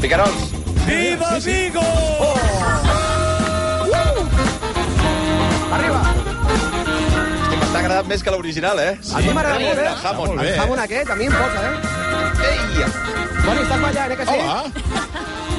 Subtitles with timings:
[0.00, 0.50] Picarols.
[0.86, 1.84] Viva Vigo!
[5.72, 6.00] Arriba!
[6.02, 8.96] Hosti, m'està agradant més que l'original, eh?
[9.14, 9.88] A mi m'agrada molt, eh?
[9.88, 10.42] El jamón.
[10.42, 11.74] El jamón aquest, a mi em posa, eh?
[12.50, 12.58] Ei!
[13.42, 14.36] Toni, estàs ballant, eh, que sí?
[14.36, 15.12] Hola.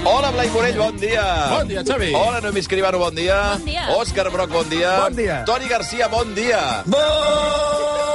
[0.05, 1.23] Hola, Blai Morell, bon dia.
[1.49, 2.11] Bon dia, Xavi.
[2.13, 3.39] Hola, Noemi Escribano, bon dia.
[3.55, 3.87] Bon dia.
[3.95, 4.97] Òscar Broc, bon dia.
[5.05, 5.43] Bon dia.
[5.47, 6.83] Toni Garcia, bon dia.
[6.85, 8.12] Bon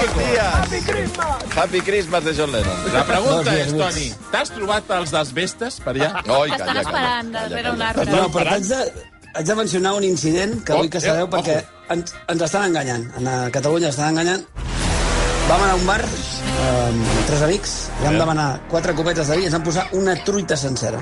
[0.00, 0.32] dies, Bon amigo.
[0.32, 0.48] dia.
[0.60, 1.56] Happy Christmas.
[1.56, 2.78] Happy Christmas de John Lennon.
[2.94, 6.10] La pregunta és, Toni, t'has trobat els desvestes per allà?
[6.26, 7.88] Oi, estan calla, esperant calla, darrere calla, un calla.
[7.90, 8.10] arbre.
[8.16, 8.80] No, però haig de,
[9.34, 11.58] haig de mencionar un incident que Oh, vull que sabeu eh, perquè
[11.96, 13.06] ens, ens estan enganyant.
[13.20, 14.44] A Catalunya estan enganyant.
[15.50, 19.36] Vam anar a un bar eh, amb tres amics i vam demanar quatre copetes de
[19.40, 21.00] vi i ens vam posar una truita sencera.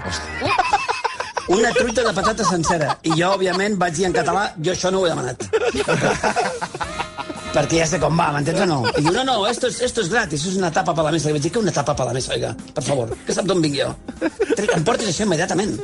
[1.49, 2.97] Una truita de patata sencera.
[3.09, 5.49] I jo, òbviament, vaig dir en català, jo això no ho he demanat.
[7.59, 8.79] Perquè ja sé com va, m'entens o no?
[8.93, 11.31] I diu, no, no, esto es, esto es gratis, es una tapa per la mesa.
[11.31, 13.63] I vaig dir, que una tapa per la mesa, oiga, per favor, que sap d'on
[13.65, 13.89] vinc jo?
[14.59, 15.75] Em portis això immediatament.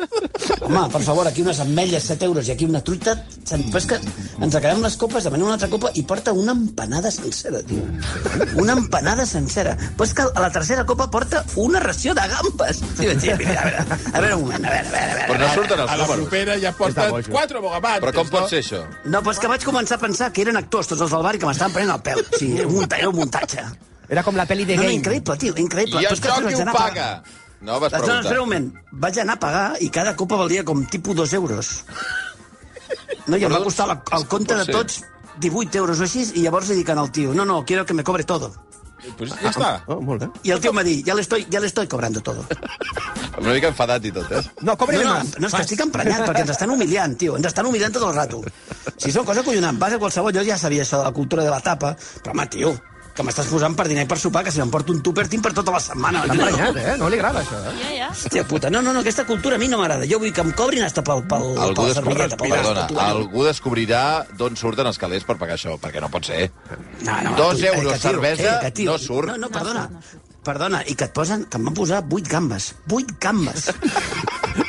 [0.65, 3.17] Home, per favor, aquí unes ametlles, 7 euros, i aquí una truita...
[3.45, 3.99] Però és que
[4.43, 7.83] ens acabem les copes, demanem una altra copa i porta una empanada sencera, tio.
[8.63, 9.75] Una empanada sencera.
[9.99, 12.81] Però és que a la tercera copa porta una ració de gambes.
[12.97, 15.15] Sí, vaig dir, mira, a veure, a veure un moment, a veure, a veure, a
[15.19, 15.27] veure.
[15.29, 18.03] Però no surten els A la propera ja porten quatre bogavantes.
[18.07, 18.81] Però com pot ser això?
[19.05, 21.35] No, però és que vaig començar a pensar que eren actors tots els del bar
[21.37, 22.21] i que m'estaven prenent el pèl.
[22.39, 23.65] Sigui, era un, munta- era un muntatge.
[24.09, 24.99] Era com la pel·li de No, no, Game.
[25.01, 26.01] increïble, tio, increïble.
[26.03, 27.23] I això després qui ho paga?
[27.65, 28.33] No vas No, no, espera preguntar.
[28.33, 28.75] un moment.
[28.93, 31.85] Vaig anar a pagar i cada copa valia com tipus dos euros.
[33.27, 35.01] No, i em va costar la, el compte de tots
[35.41, 38.05] 18 euros o així, i llavors li dic al tio, no, no, quiero que me
[38.05, 38.53] cobre todo.
[39.19, 39.71] Pues ja està.
[39.87, 40.29] Oh, molt bé.
[40.49, 42.45] I el tio em va dir, ya le estoy, ya le estoy cobrando todo.
[43.41, 44.43] Una mica enfadat i tot, eh?
[44.63, 47.37] No, cobre No, no, no, és que estic emprenyat, perquè ens estan humiliant, tio.
[47.37, 48.41] Ens estan humiliant tot el rato.
[48.97, 51.51] Si són coses collonants, vas a qualsevol lloc, ja sabia això de la cultura de
[51.51, 52.75] la tapa, però home, tio,
[53.15, 55.53] que m'estàs posant per dinar i per sopar, que si m'emporto un tupper tinc per
[55.55, 56.25] tota la setmana.
[56.25, 56.95] Està emprenyat, eh?
[56.99, 57.75] No li agrada, això, eh?
[57.83, 58.09] Ja, ja.
[58.11, 60.07] Hòstia puta, no, no, no, aquesta cultura a mi no m'agrada.
[60.11, 63.45] Jo vull que em cobrin hasta pel, pel, Algú, descobrirà, servilleta, pel perdona, pel algú
[63.47, 64.03] descobrirà
[64.35, 66.51] d'on surten els calés per pagar això, perquè no pot ser.
[67.07, 69.31] No, no, Dos tu- euros que, tio, cervesa que, tio, no surt.
[69.31, 69.87] No, no, perdona.
[70.45, 72.75] Perdona, i que et posen, que em van posar vuit gambes.
[72.87, 73.71] Vuit gambes.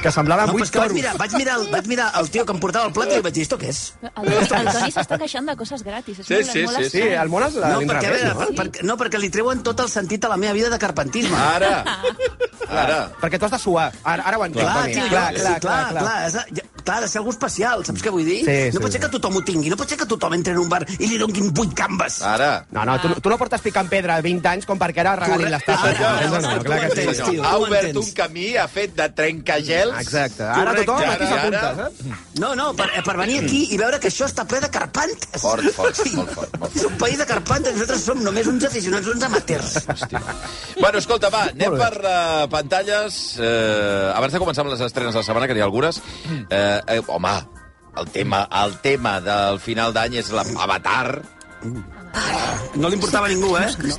[0.02, 0.96] Que semblaven No, vuit que vaig toros.
[0.98, 3.34] mirar, vaig, mirar, el- vaig mirar el tio que em portava el plat i vaig
[3.36, 3.82] dir, esto què és?
[4.02, 6.24] El, el Toni s'està queixant de coses gratis.
[6.24, 8.40] És Sí, molt, sí, molt sí, Sí, el món és No, perquè, veure, no?
[8.40, 11.38] per, per, no, perquè li treuen tot el sentit a la meva vida de carpentisme.
[11.38, 11.84] Ara,
[12.84, 12.98] ara.
[13.22, 13.92] Perquè tu has de suar.
[14.04, 14.94] Ara, ara ho entenc, Clar, Toni.
[14.98, 16.04] tio, jo, clar, sí, clar, clar, clar, clar.
[16.04, 18.42] clar, has de, ja- clar, ha de ser algú especial, saps què vull dir?
[18.46, 19.04] Sí, no sí, pot ser sí.
[19.06, 21.20] que tothom ho tingui, no pot ser que tothom entri en un bar i li
[21.22, 22.20] donin vuit gambes.
[22.26, 22.52] Ara.
[22.76, 25.66] No, no, tu, tu no portes picant pedra 20 anys com perquè ara regalin les
[25.66, 26.00] tasses.
[26.00, 27.30] Ara, no, no, ara, no, clar que sí.
[27.30, 27.46] tio.
[27.46, 29.98] Ha obert un camí, ha fet de trencagels.
[30.04, 30.46] Exacte.
[30.46, 31.90] Ara Correcte, tothom aquí s'apunta, ara.
[31.90, 32.24] saps?
[32.42, 35.42] No, no, per, per venir aquí i veure que això està ple de carpantes.
[35.42, 39.08] Fort, fort, molt fort, molt És un país de carpantes, nosaltres som només uns aficionats,
[39.12, 39.78] uns amateurs.
[39.86, 40.22] Hòstia.
[40.80, 43.20] Bueno, escolta, va, anem per uh, pantalles.
[43.40, 46.02] Eh, abans de començar amb les estrenes de la setmana, que n'hi ha algunes,
[46.50, 47.36] eh, eh, home,
[48.02, 51.22] el tema, el tema del final d'any és l'Avatar.
[52.76, 53.68] No li importava a ningú, eh?
[53.80, 53.96] No.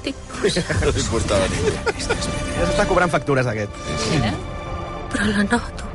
[0.85, 1.75] No li importava a ningú.
[1.97, 3.83] Ja s'està cobrant factures, aquest.
[5.13, 5.93] Però la noto.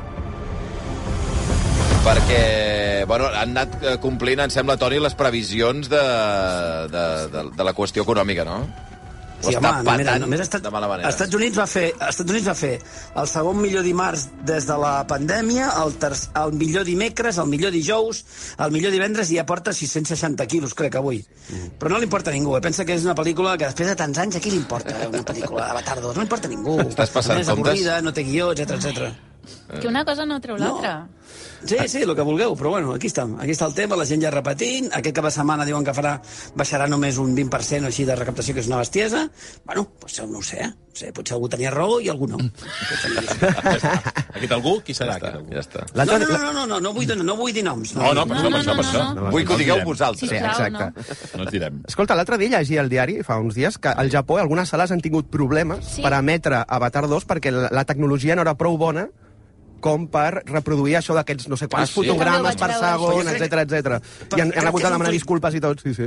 [2.02, 2.42] Perquè,
[3.06, 6.00] bueno, han anat eh, complint, em sembla, Toni, les previsions de,
[6.90, 8.64] de, de, de la qüestió econòmica, no?
[9.42, 11.10] Ho Sí, està home, no, mira, patant només estat, de mala manera.
[11.10, 12.72] Estats Units va fer, Estats Units va fer
[13.22, 17.74] el segon millor dimarts des de la pandèmia, el, ter, el millor dimecres, el millor
[17.74, 18.22] dijous,
[18.62, 21.22] el millor divendres i ja porta 660 quilos, crec, avui.
[21.48, 21.74] Mm.
[21.80, 22.62] Però no li importa a ningú, eh?
[22.64, 25.10] pensa que és una pel·lícula que després de tants anys a qui li importa eh?
[25.10, 26.14] una pel·lícula Avatar 2?
[26.14, 26.78] No li importa a ningú.
[26.86, 27.72] Estàs passant és comptes?
[27.72, 29.12] avorrida, no té guió, etc etc.
[29.80, 31.00] Que una cosa no treu l'altra.
[31.64, 33.24] Sí, sí, el que vulgueu, però bueno, aquí està.
[33.38, 34.90] Aquí està el tema, la gent ja repetint.
[34.92, 36.16] Aquest cap de setmana diuen que farà,
[36.58, 39.28] baixarà només un 20% o així de recaptació, que és una bestiesa.
[39.64, 40.72] Bueno, pues, no ho sé, eh?
[40.92, 42.36] No sé, potser algú tenia raó i algú no.
[43.22, 45.14] Aquest algú, qui serà?
[45.22, 45.84] Ja està, ja està.
[45.96, 47.94] No, no, no, no, no, no, no, vull, no vull dir noms.
[47.96, 49.04] No, no, per això, per això, per això.
[49.16, 50.28] no, Vull que ho No digueu vosaltres.
[50.28, 51.06] Sí, exacte.
[51.38, 51.80] No et direm.
[51.88, 55.00] Escolta, l'altre dia llegia al diari, fa uns dies, que al Japó algunes sales han
[55.04, 56.02] tingut problemes Sí.
[56.04, 59.08] per emetre Avatar 2 perquè la, la tecnologia no era prou bona
[59.82, 61.98] com per reproduir això d'aquests no sé quants Ah, sí?
[61.98, 63.98] fotogrames per segon, etc etc.
[64.30, 66.06] Però I han, han hagut que de demanar disculpes i tot, sí, sí.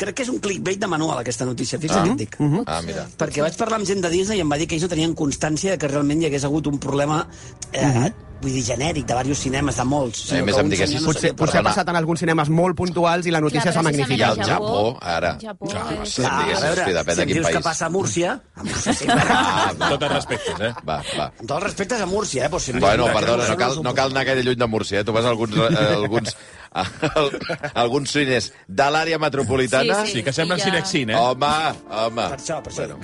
[0.00, 1.78] Crec que és un clickbait de manual, aquesta notícia.
[1.82, 2.40] Fixa't què et dic.
[2.66, 3.04] Ah, mira.
[3.20, 5.14] Perquè vaig parlar amb gent de Disney i em va dir que ells no tenien
[5.14, 7.26] constància que realment hi hagués hagut un problema
[7.72, 10.18] eh, vull dir, genèric, de diversos cinemes, de molts.
[10.30, 12.76] Sí, a més que em diguessis, senyor Potser, potser ha passat en alguns cinemes molt
[12.78, 14.38] puntuals i la notícia s'ha Clar, I magnificat.
[14.38, 15.32] al Japó, ara.
[15.42, 17.64] Japó Clar, és- sí, Clar, a veure, depèn si em dius que país.
[17.64, 20.72] passa a Múrcia, a Múrcia sí, Ah, va, Tots els respectes, eh?
[20.88, 21.24] va, va.
[21.26, 22.48] amb tots els respectes a Múrcia, eh?
[22.50, 25.04] Però si Bueno, que perdona, no cal, no cal anar gaire lluny de Múrcia, eh?
[25.04, 26.36] Tu vas a alguns, eh, alguns,
[26.72, 26.84] a,
[27.74, 30.04] alguns cines de l'àrea metropolitana.
[30.06, 31.16] Sí, Sí, que semblen I ja- Cinexin, eh?
[31.16, 31.46] Home,
[31.90, 32.22] home.
[32.30, 32.96] Per això, per això.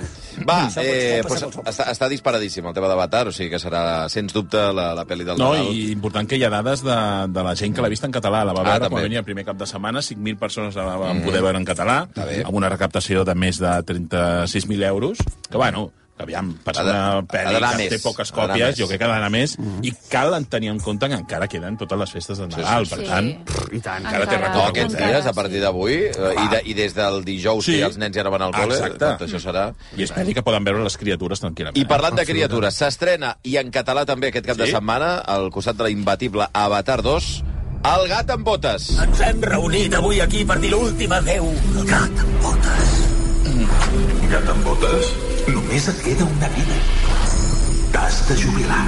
[0.47, 4.07] Va, Això pot- eh, pues, està, està disparadíssim el tema d'Avatar, o sigui que serà,
[4.09, 5.71] sens dubte, la, la pel·li del No, Nadal.
[5.73, 6.97] i important que hi ha dades de,
[7.33, 8.43] de la gent que l'ha vist en català.
[8.45, 8.93] La va Ah, veure també.
[8.95, 12.07] quan venia el primer cap de setmana, 5.000 persones la van poder veure en català,
[12.45, 15.17] amb una recaptació de més de 36.000 euros,
[15.49, 18.87] que, bueno, que aviam, per ser de- una pel·li que més, té poques còpies, jo
[18.87, 22.11] crec que ha d'anar més, i cal tenir en compte que encara queden totes les
[22.11, 23.09] festes de Nadal, sí, per sí.
[23.09, 23.27] tant...
[23.73, 24.05] I tant.
[24.05, 25.07] Encara té No, recorregut, aquests eh?
[25.07, 27.77] dies, a partir d'avui, eh, i, de, i des del dijous Sí.
[27.79, 28.97] que els nens ja no van al col·le, Exacte.
[28.99, 29.67] tot això serà...
[29.97, 31.77] I és pel·li que poden veure les criatures tranquil·lament.
[31.77, 34.71] I parlant de criatures, s'estrena, i en català també aquest cap de Sí?
[34.71, 37.43] setmana, al costat de la imbatible Avatar 2,
[37.87, 38.87] El gat amb botes.
[38.99, 41.45] Ens hem reunit avui aquí per dir l'última adeu
[41.77, 42.95] al gat amb botes.
[44.31, 45.11] Gat amb botes,
[45.53, 46.79] només et queda una vida.
[47.93, 48.85] T'has de jubilar.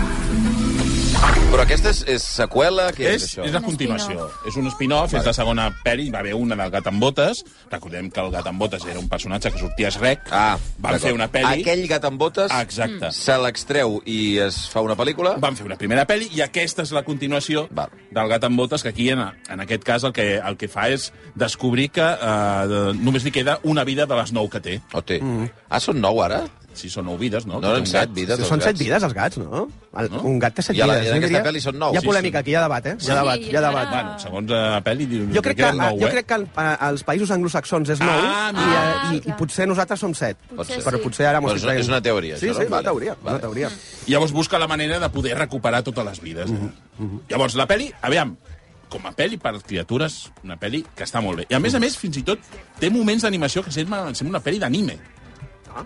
[1.20, 2.86] Però aquesta és, és seqüela?
[2.96, 3.46] Què és, És, això?
[3.48, 4.28] és la continuació.
[4.48, 7.42] És un spin-off, és la segona pel·li, hi va haver una del gat amb botes.
[7.72, 10.30] Recordem que el gat amb botes era un personatge que sortia a Shrek.
[10.32, 11.64] Ah, Van fer una pel·li...
[11.66, 13.10] Aquell gat amb botes exacte.
[13.18, 15.36] se l'extreu i es fa una pel·lícula?
[15.42, 17.92] Van fer una primera pel·li i aquesta és la continuació Val.
[18.14, 20.88] del gat amb botes, que aquí, en, en aquest cas, el que, el que fa
[20.94, 24.80] és descobrir que eh, només li queda una vida de les nou que té.
[24.94, 25.20] O té.
[25.68, 26.46] Ah, són nou, ara?
[26.80, 27.60] Si són nou vides, no?
[27.60, 28.14] No, eren un set gat.
[28.16, 29.68] vides, Sí, els són set vides, els gats, no?
[30.00, 30.22] El, No?
[30.24, 31.08] Un gat té set I a la- vides.
[31.08, 31.94] i en jo aquesta pel·li són nou.
[31.94, 32.42] Hi ha Sí, polèmica, sí.
[32.42, 32.96] aquí hi ha debat, eh?
[33.00, 33.90] Hi Sí, ha debat, hi ha debat.
[33.90, 36.12] Bueno, segons la pel·li, Jo crec que, nou, jo eh?
[36.12, 40.14] crec que als països anglosaxons és nou Ah, i, eh, i, i potser nosaltres som
[40.16, 40.38] set.
[40.56, 40.80] Pot ser.
[40.84, 41.04] Però sí.
[41.04, 41.82] potser ara estic és una- traient.
[41.84, 42.76] és una teoria, Sí, això, sí, no?
[42.78, 43.16] una teoria.
[43.24, 43.70] Una teoria.
[44.08, 46.50] Llavors busca la manera de poder recuperar totes les vides.
[46.50, 46.70] Eh?
[47.30, 48.38] Llavors, la pel·li, aviam,
[48.90, 51.46] com a pel·li per criatures, una pel·li que està molt bé.
[51.50, 52.40] I a més a més, fins i tot,
[52.80, 54.98] té moments d'animació que sembla, sembla una pel·li d'anime.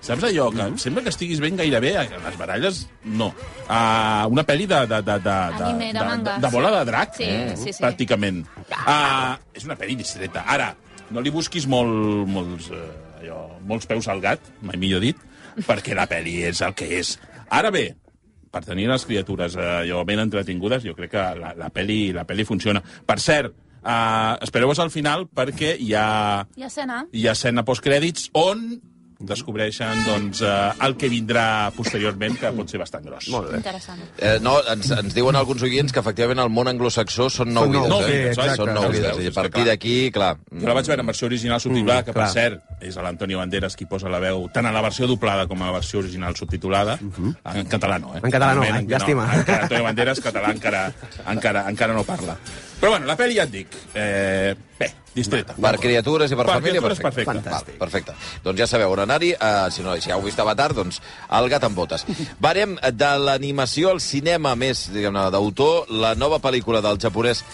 [0.02, 0.50] Saps allò?
[0.54, 1.94] Que sembla que estiguis ben gairebé...
[1.98, 3.28] a Les baralles, no.
[3.68, 6.72] Uh, una pel·li de, de, de, de, de, Anime, de de, manga, de, de bola
[6.80, 7.84] de drac, Sí, eh, sí, sí.
[7.84, 8.44] pràcticament.
[8.70, 10.46] Uh, és una pel·li distreta.
[10.50, 10.72] Ara,
[11.14, 15.20] no li busquis molt, molts, uh, allò, molts peus al gat, mai millor dit,
[15.68, 17.18] perquè la pel·li és el que és.
[17.54, 17.90] Ara bé,
[18.54, 22.24] per tenir les criatures eh, allò ben entretingudes, jo crec que la, la, peli, la
[22.30, 22.82] peli funciona.
[22.82, 27.00] Per cert, eh, espereu-vos al final perquè hi ha, Hi ha escena?
[27.12, 28.62] hi ha escena postcrèdits on
[29.24, 33.28] descobreixen doncs, eh, el que vindrà posteriorment, que pot ser bastant gros.
[33.34, 33.58] Molt bé.
[33.62, 34.00] Interessant.
[34.18, 37.74] Eh, no, ens, ens diuen alguns oients que efectivament el món anglosaxó són nou Són
[37.90, 38.06] nou, vides.
[38.06, 38.28] sí, eh?
[38.34, 38.56] exacte.
[38.58, 39.08] Són nou vides.
[39.16, 40.34] veus, I a partir d'aquí, clar...
[40.52, 42.32] Jo la vaig veure en versió original subtitulada, Mm, que, per clar.
[42.34, 45.68] cert, és l'Antonio Banderas qui posa la veu tant en la versió doblada com a
[45.72, 46.98] la versió original subtitulada.
[47.00, 48.20] En català no, eh?
[48.20, 48.26] Mhm.
[48.26, 49.28] En català no, ai, llàstima.
[49.40, 50.92] encara Antonio Banderas, català, encara,
[51.28, 52.38] encara, encara no parla.
[52.83, 55.55] Però bueno, la pel·li ja et dic, eh, bé, distreta.
[55.61, 57.33] Per criatures i per, Per família, criatures, perfecte.
[57.33, 57.51] perfecte.
[57.51, 58.15] Val, perfecte.
[58.45, 59.33] Doncs ja sabeu on anar-hi.
[59.35, 61.01] Uh, si, no, si ja heu vist Avatar, doncs
[61.31, 62.07] el gat amb botes.
[62.41, 67.45] Varem de l'animació al cinema més, diguem-ne, d'autor, la nova pel·lícula del japonès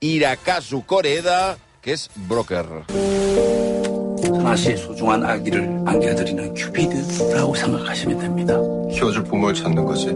[0.00, 2.64] Hirakazu Koreeda, que és Broker.
[4.40, 8.54] 하나씩 소중한 아기를 안겨드리는 큐피드라고 생각하시면 됩니다.
[8.92, 10.08] 키워줄 부모를 찾는 거지.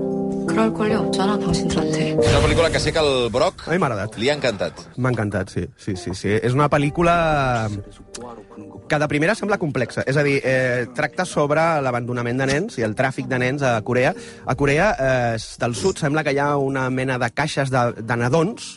[0.49, 2.15] 그럴 권리 없잖아, 당신들한테.
[2.15, 4.17] És una pel·lícula que sé que el Brock A mi m'ha agradat.
[4.17, 4.73] li ha encantat.
[4.97, 5.67] M'ha encantat, sí.
[5.77, 6.29] sí, sí, sí.
[6.31, 7.69] És una pel·lícula
[8.89, 10.05] que de primera sembla complexa.
[10.07, 13.81] És a dir, eh, tracta sobre l'abandonament de nens i el tràfic de nens a
[13.83, 14.15] Corea.
[14.47, 18.17] A Corea eh, del Sud sembla que hi ha una mena de caixes de, de
[18.17, 18.77] nadons,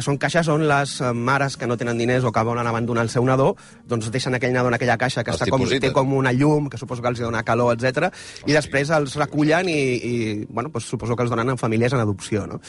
[0.00, 3.04] que són caixes on les eh, mares que no tenen diners o que volen abandonar
[3.04, 3.52] el seu nadó,
[3.88, 6.70] doncs deixen aquell nadó en aquella caixa que Els està com, té com una llum,
[6.72, 8.08] que suposo que els dona calor, etc.
[8.48, 10.14] i després els recullen i, i
[10.48, 12.46] bueno, doncs suposo que els donen en famílies en adopció.
[12.48, 12.60] No?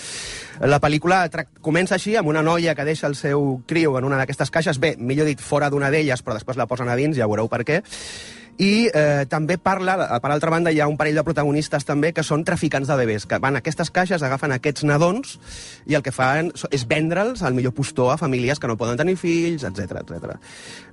[0.68, 1.24] La pel·lícula
[1.64, 4.98] comença així, amb una noia que deixa el seu criu en una d'aquestes caixes, bé,
[5.00, 7.82] millor dit, fora d'una d'elles, però després la posen a dins, ja veureu per què,
[8.58, 12.24] i eh, també parla, per altra banda, hi ha un parell de protagonistes també que
[12.24, 15.38] són traficants de bebès, que van a aquestes caixes, agafen aquests nadons
[15.90, 19.18] i el que fan és vendre'ls al millor postor a famílies que no poden tenir
[19.20, 20.36] fills, etc etc.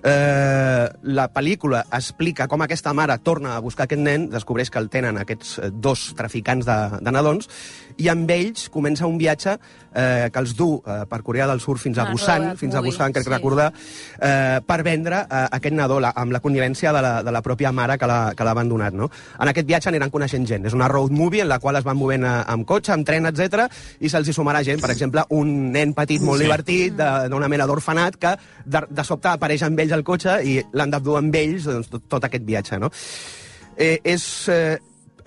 [0.02, 4.90] Eh, la pel·lícula explica com aquesta mare torna a buscar aquest nen, descobreix que el
[4.92, 7.50] tenen aquests eh, dos traficants de, de nadons,
[7.98, 11.78] i amb ells comença un viatge eh, que els du eh, per Corea del Sur
[11.78, 13.30] fins a Ah, Busan, fins a Busan, crec sí.
[13.30, 13.72] recordar,
[14.20, 17.72] eh, per vendre eh, aquest nadó la, amb la connivència de la, de la pròpia
[17.72, 18.94] mare que l'ha abandonat.
[18.94, 19.08] No?
[19.40, 20.68] En aquest viatge aniran coneixent gent.
[20.68, 23.26] És una road movie en la qual es van movent eh, amb cotxe, amb tren,
[23.32, 23.66] etc
[24.00, 26.44] i se'ls hi sumarà gent, per exemple, un nen petit molt Sí.
[26.46, 30.90] divertit d'una mena d'orfenat que de, de sobte apareix amb ells al cotxe i l'han
[30.92, 32.78] d'abdur amb ells doncs, tot, tot aquest viatge.
[32.78, 32.90] No?
[33.76, 34.28] Eh, és...
[34.52, 34.76] Eh,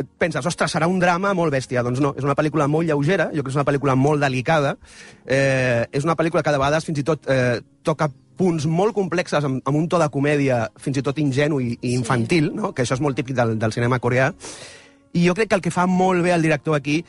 [0.04, 1.84] penses, ostres, serà un drama molt bèstia.
[1.86, 4.76] Doncs no, és una pel·lícula molt lleugera, jo crec que és una pel·lícula molt delicada,
[5.26, 8.10] eh, és una pel·lícula que de vegades fins i tot eh, toca
[8.42, 11.94] punts molt complexes amb, amb un to de comèdia fins i tot ingenu i, i
[11.94, 12.72] infantil, no?
[12.74, 14.32] que això és molt típic del, del cinema coreà,
[15.14, 17.02] i jo crec que el que fa molt bé el director aquí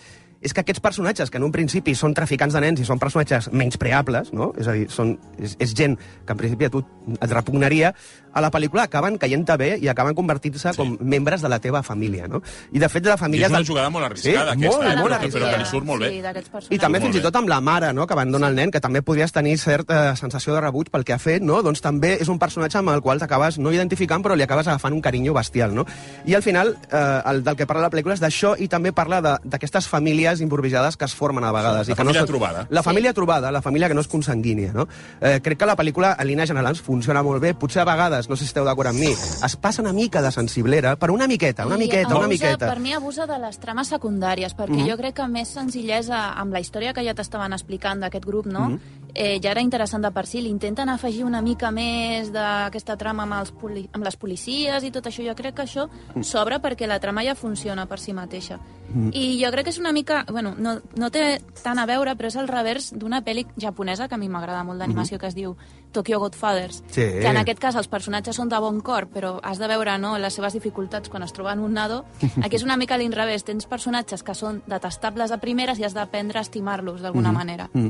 [0.42, 3.48] és que aquests personatges, que en un principi són traficants de nens i són personatges
[3.52, 4.52] menyspreables, no?
[4.58, 6.82] és a dir, són, és, és gent que en principi a tu
[7.14, 7.92] et repugnaria,
[8.32, 10.78] a la pel·lícula acaben caient-te bé i acaben convertint-se sí.
[10.78, 12.26] com membres de la teva família.
[12.32, 12.40] No?
[12.72, 13.46] I de fet, de la I família...
[13.46, 14.96] és una jugada molt arriscada, sí, aquesta, molt, eh?
[14.96, 15.44] molt però, arriscada.
[15.44, 16.10] però que li surt molt bé.
[16.12, 18.72] Sí, I també Molt fins i tot amb la mare, no?, que abandona el nen,
[18.72, 21.60] que també podries tenir certa sensació de rebuig pel que ha fet, no?
[21.62, 24.96] Doncs també és un personatge amb el qual t'acabes no identificant, però li acabes agafant
[24.96, 25.84] un carinyo bestial, no?
[26.24, 29.20] I al final, eh, el, del que parla la pel·lícula és d'això i també parla
[29.20, 31.86] de- d'aquestes famílies improvisades que es formen a vegades.
[31.88, 32.66] La i que família no són- trobada.
[32.70, 34.88] La família trobada, la família que no és consanguínia, no?
[35.20, 37.54] Eh, crec que la pel·lícula, en línies generals, funciona molt bé.
[37.54, 40.30] Potser a vegades, no sé si esteu d'acord amb mi, es passa una mica de
[40.32, 42.68] sensiblera, però una miqueta, una I miqueta, una abusa, miqueta.
[42.68, 44.88] Per mi abusa de les trames secundàries, perquè Mhm.
[44.90, 48.70] jo crec que més senzillesa amb la història que ja t'estaven explicant d'aquest grup, no?
[48.70, 48.80] Mhm.
[49.14, 50.40] eh, ja era interessant de per si.
[50.40, 55.04] L'intenten afegir una mica més d'aquesta trama amb, els poli amb les policies i tot
[55.04, 55.22] això.
[55.26, 56.22] Jo crec que això Mm.
[56.22, 58.58] s'obre perquè la trama ja funciona per si mateixa.
[58.94, 59.10] Mhm.
[59.14, 60.24] I jo crec que és una mica...
[60.30, 64.14] Bueno, no, no té tant a veure, però és el revers d'una pel·li japonesa que
[64.14, 65.56] a mi m'agrada molt d'animació, que es diu
[65.92, 66.82] Tokyo Godfathers.
[66.88, 67.02] Sí.
[67.02, 70.16] Que en aquest cas els personatges són de bon cor, però has de veure no,
[70.18, 72.04] les seves dificultats quan es troben un nado.
[72.42, 73.44] Aquí és una mica a l'inrevés.
[73.44, 77.36] Tens personatges que són detestables a primeres i has d'aprendre a estimar-los d'alguna Mhm.
[77.36, 77.68] manera.
[77.72, 77.88] Mm.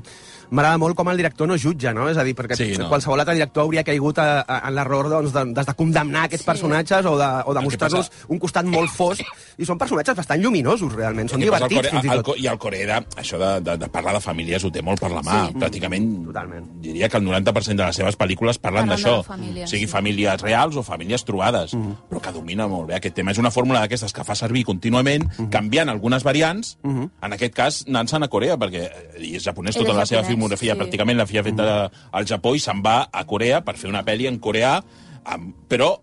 [0.51, 2.09] M'agrada molt com el director no jutja, no?
[2.09, 2.89] És a dir, perquè Sí, no.
[2.89, 6.43] qualsevol altre director hauria caigut a, a, en l'error doncs, de, de, de condemnar aquests
[6.45, 6.51] Sí.
[6.51, 9.23] personatges o de, o de mostrar-los un costat molt fosc.
[9.59, 11.29] I són personatges bastant lluminosos, realment.
[11.31, 12.27] Són El divertits, Corea, fins i al, tot.
[12.27, 15.11] Co- I al Corea, això de, de, de parlar de famílies ho té molt per
[15.11, 15.49] la mà.
[15.49, 15.55] Sí.
[15.59, 16.67] Pràcticament, Totalment.
[16.83, 19.17] diria que el 90% de les seves pel·lícules parlen d'això.
[19.27, 19.91] la sigui sí.
[19.91, 21.75] famílies reals o famílies trobades.
[21.75, 21.97] Mhm.
[22.11, 23.31] Però que domina molt bé aquest tema.
[23.33, 27.11] És una fórmula d'aquestes que fa servir contínuament, canviant algunes variants, Mhm.
[27.23, 30.81] en aquest cas anant-se'n a Corea, perquè ell és japonès, tota la seva filmografia sí.
[30.81, 34.27] pràcticament l'havia fet a- al Japó i se'n va a Corea per fer una pel·li
[34.29, 34.83] en coreà,
[35.25, 36.01] amb, però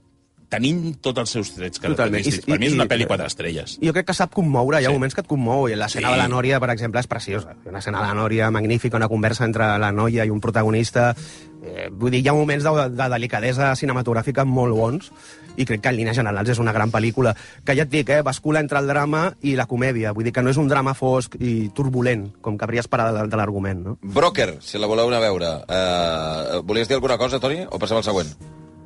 [0.50, 1.98] tenint tots els seus trets Totalment.
[1.98, 2.48] característics.
[2.48, 3.78] I- Per mi és i- una i- pel·li quatre estrelles.
[3.82, 4.94] Jo crec que sap commoure, hi ha Sí.
[4.94, 6.14] moments que et commou, i l'escena Sí.
[6.16, 7.56] de la Nòria, per exemple, és preciosa.
[7.66, 11.16] Una escena de la Nòria magnífica, una conversa entre la noia i un protagonista.
[11.62, 15.12] Eh, vull dir, hi ha moments de, de delicadesa cinematogràfica molt bons,
[15.58, 18.22] i crec que en línies generals és una gran pel·lícula, que ja et dic, eh,
[18.22, 20.14] bascula entre el drama i la comèdia.
[20.14, 23.36] Vull dir que no és un drama fosc i turbulent, com cabria esperar de, de
[23.38, 23.98] l'argument, no?
[24.02, 25.50] Broker, si la voleu anar a veure.
[25.68, 28.30] Uh, volies dir alguna cosa, Toni, o passem al següent?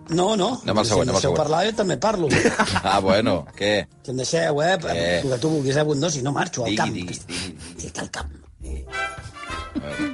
[0.10, 0.60] No, no.
[0.64, 1.38] Anem al següent, si em anem al deixeu següent.
[1.38, 2.28] parlar, jo també parlo.
[2.84, 3.88] Ah, bueno, què?
[4.04, 4.74] Si em deixeu, eh?
[5.24, 6.94] El que tu vulguis, eh, Bundó, si no marxo al Digui, camp.
[6.94, 7.58] digui, digui.
[7.78, 8.32] Estic al camp.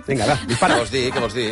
[0.07, 0.77] Vinga, va, Què dispara.
[0.79, 1.03] vols dir?
[1.13, 1.49] Què vols dir?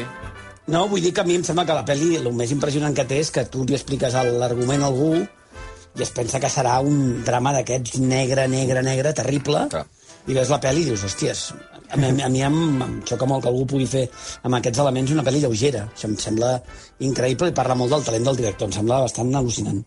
[0.68, 3.06] No, vull dir que a mi em sembla que la pel·li el més impressionant que
[3.08, 5.12] té és que tu li expliques el- l'argument a algú
[5.98, 9.86] i es pensa que serà un drama d'aquests negre, negre, negre, terrible, Clar.
[10.28, 11.42] I ves la pel·li i dius, hòsties,
[11.88, 14.04] a mi, a mi em, em xoca molt que algú pugui fer
[14.44, 15.86] amb aquests elements una pel·li lleugera.
[15.94, 16.58] Això em sembla
[17.08, 19.80] increïble i parla molt del talent del director, em sembla bastant al·lucinant.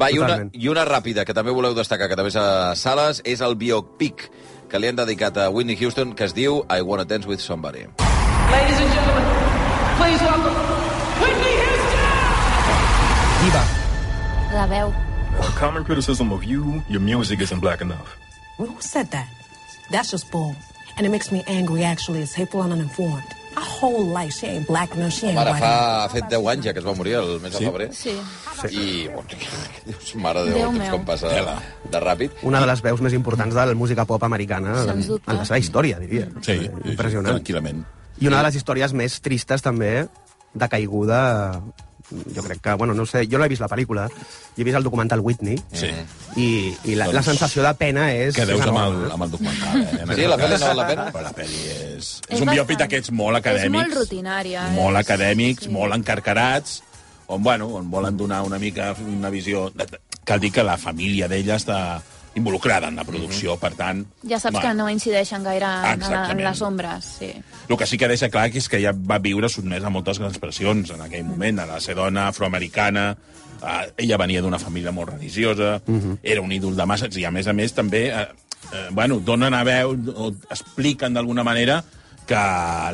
[0.00, 3.22] Va, i una, i una ràpida, que també voleu destacar, que també és a sales,
[3.22, 4.26] és el biopic
[4.70, 7.86] que li han dedicat a Whitney Houston, que es diu I Wanna Dance With Somebody.
[8.50, 9.26] Ladies and gentlemen,
[10.02, 10.58] please welcome
[11.22, 12.08] Whitney Houston!
[13.44, 13.64] Diva.
[14.50, 14.90] La veu.
[15.40, 18.18] A common criticism of you, your music isn't black enough.
[18.58, 19.39] Well, who said that?
[19.90, 20.54] That's just bull.
[20.96, 22.20] And it makes me angry, actually.
[22.22, 23.24] It's hateful and uninformed.
[23.56, 26.64] Our whole life, she ain't black enough, she ain't white fa, ha fet 10 anys
[26.68, 27.88] ja que es va morir, el mes de febrer.
[27.92, 28.12] Sí.
[28.70, 29.36] I, bueno, que
[29.88, 30.92] dius, mare de Déu Déu, temps meu.
[30.94, 31.32] com passa
[31.90, 32.30] de ràpid.
[32.46, 35.30] Una de les veus més importants de la música pop americana en, Sens dubte.
[35.32, 36.28] en la seva història, diria.
[36.46, 37.34] Sí, sí, Impressionant.
[37.40, 37.82] tranquil·lament.
[38.20, 40.06] I una de les històries més tristes, també,
[40.54, 41.22] de caiguda...
[42.34, 44.76] Jo crec que, bueno, no sé, jo no he vist la pel·lícula, jo he vist
[44.76, 45.90] el documental Whitney, Sí.
[46.36, 46.46] i,
[46.90, 48.34] i la, Doncs la sensació de pena és...
[48.34, 49.80] Que deus amb el, amb el documental.
[49.82, 50.06] Eh?
[50.18, 51.06] Sí, la pel·li no val la pena?
[51.14, 51.96] Però la pel·li és...
[52.00, 53.66] És, És un biòpic d'aquests molt acadèmics.
[53.70, 54.68] És molt rutinària.
[54.74, 55.74] Molt és- acadèmics, sí.
[55.74, 56.80] molt encarcarats,
[57.30, 59.68] on, bueno, on volen donar una mica una visió...
[59.74, 61.78] de- de- Cal dir que la família d'ella està
[62.40, 64.02] involucrada en la producció, per tant...
[64.26, 67.12] Ja saps va, que no incideixen gaire en, en, les ombres.
[67.20, 67.30] Sí.
[67.68, 70.18] El que sí que deixa clar que és que ella va viure sotmès a moltes
[70.18, 73.12] grans pressions en aquell moment, a la ser dona afroamericana,
[73.60, 75.76] eh, ella venia d'una família molt religiosa,
[76.22, 78.26] era un ídol de masses, i a més a més també, eh,
[78.72, 81.82] eh, bueno, donen a veu, o expliquen d'alguna manera
[82.30, 82.38] que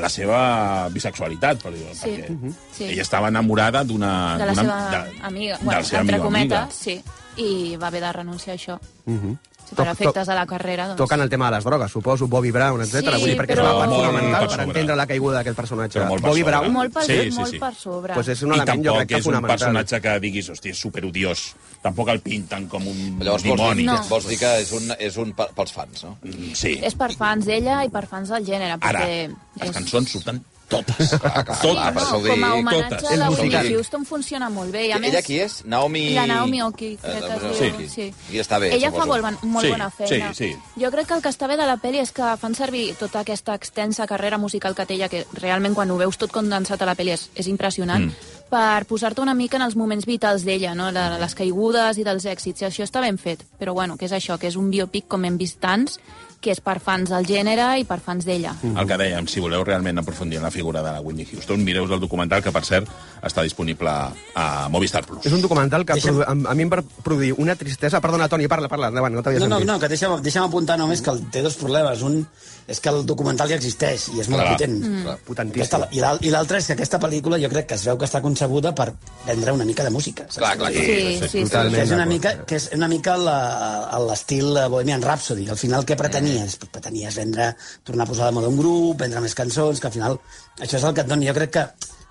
[0.01, 2.09] la seva bisexualitat, per dir Sí.
[2.09, 2.85] perquè Sí.
[2.85, 4.39] ella estava enamorada d'una...
[4.39, 6.61] de la d'una- seva de- amiga, de bueno, la seva entre amiga, amiga.
[6.65, 7.03] cometes, sí,
[7.37, 8.79] i va haver de renunciar a això.
[9.07, 9.37] Mhm.
[9.67, 10.97] Sí, per Toc- efectes de la carrera, doncs...
[10.99, 13.01] Toquen el tema de les drogues, suposo, Bobby Brown, etc.
[13.01, 15.35] Sí, Vull dir, perquè però- és una part Molt fonamental per per entendre la caiguda
[15.41, 15.99] d'aquest personatge.
[16.07, 16.53] Molt per Bobby sobre.
[16.57, 17.59] Brown, Molt per, Sí, sí, molt sí.
[17.59, 18.15] per sobre.
[18.15, 20.71] Pues és un I element, jo tampoc crec que és un personatge que diguis, hòstia,
[20.71, 21.55] és superodiós.
[21.83, 23.83] Tampoc el pinten com un Llavors vols dimoni.
[23.83, 24.03] dir, No.
[24.09, 26.17] vols dir que és un, és un pe- pels fans, no?
[26.55, 26.79] Sí.
[26.81, 29.29] És per fans d'ella i per fans del gènere, Ara, perquè...
[29.61, 29.75] les és...
[29.75, 31.09] cançons surten totes.
[31.11, 31.61] Clar, clar, totes.
[31.73, 33.11] clar, això ho Com a homenatge totes.
[33.13, 33.75] a la El Whitney.
[33.75, 34.87] Houston funciona molt bé.
[34.89, 35.65] I a més, Ella qui és?
[35.65, 36.11] Naomi...
[36.15, 37.89] La Naomi Oki, crec que es Eh, diu.
[37.89, 37.89] sí.
[37.95, 38.37] Sí.
[38.37, 39.03] I està bé, Ella suposo.
[39.03, 40.35] fa molt, bon- molt Sí, bona feina.
[40.35, 40.81] sí, sí.
[40.83, 43.21] Jo crec que el que està bé de la pel·li és que fan servir tota
[43.21, 46.87] aquesta extensa carrera musical que té ella, que realment quan ho veus tot condensat a
[46.87, 48.35] la pel·li és, és impressionant, mm.
[48.51, 50.93] per posar-te una mica en els moments vitals d'ella, no?
[50.93, 53.45] de les caigudes i dels èxits, i això està ben fet.
[53.59, 55.99] Però bueno, que és això, que és un biopic com hem vist tants,
[56.41, 58.53] que és per fans del gènere i per fans d'ella.
[58.63, 61.85] El que dèiem, si voleu realment aprofundir en la figura de la Whitney Houston, mireu
[61.91, 62.89] el documental, que per cert
[63.27, 65.25] està disponible a Movistar Plus.
[65.27, 66.47] És un documental que Deixa'm- produ...
[66.47, 68.01] a, a mi em va produir una tristesa...
[68.01, 69.73] Perdona, Toni, parla, parla, endavant, no t'havia No, no, sentit.
[69.73, 72.03] no, que deixa'm, deixa'm apuntar només que el- té dos problemes.
[72.07, 72.21] Un
[72.67, 74.53] és que el documental ja existeix i és molt Clar.
[74.57, 74.77] potent.
[74.85, 75.17] Mm.
[75.27, 75.63] Potentíssim.
[75.63, 78.07] Aquesta, I l'al- i l'altre és que aquesta pel·lícula jo crec que es veu que
[78.07, 78.93] està concebuda per
[79.27, 80.25] vendre una mica de música.
[80.29, 80.39] saps?
[80.39, 81.45] Clar, clar, Sí, sí, sí.
[81.45, 85.49] Totalment Que és una mica, que és una mica l'estil eh, Bohemian Rhapsody.
[85.49, 85.97] Al final, què
[86.27, 86.57] pretenies?
[86.73, 87.51] Pretenies vendre,
[87.85, 90.19] tornar a posar de moda un grup, vendre més cançons, que al final
[90.61, 91.29] això és el que et doni.
[91.29, 91.65] Jo crec que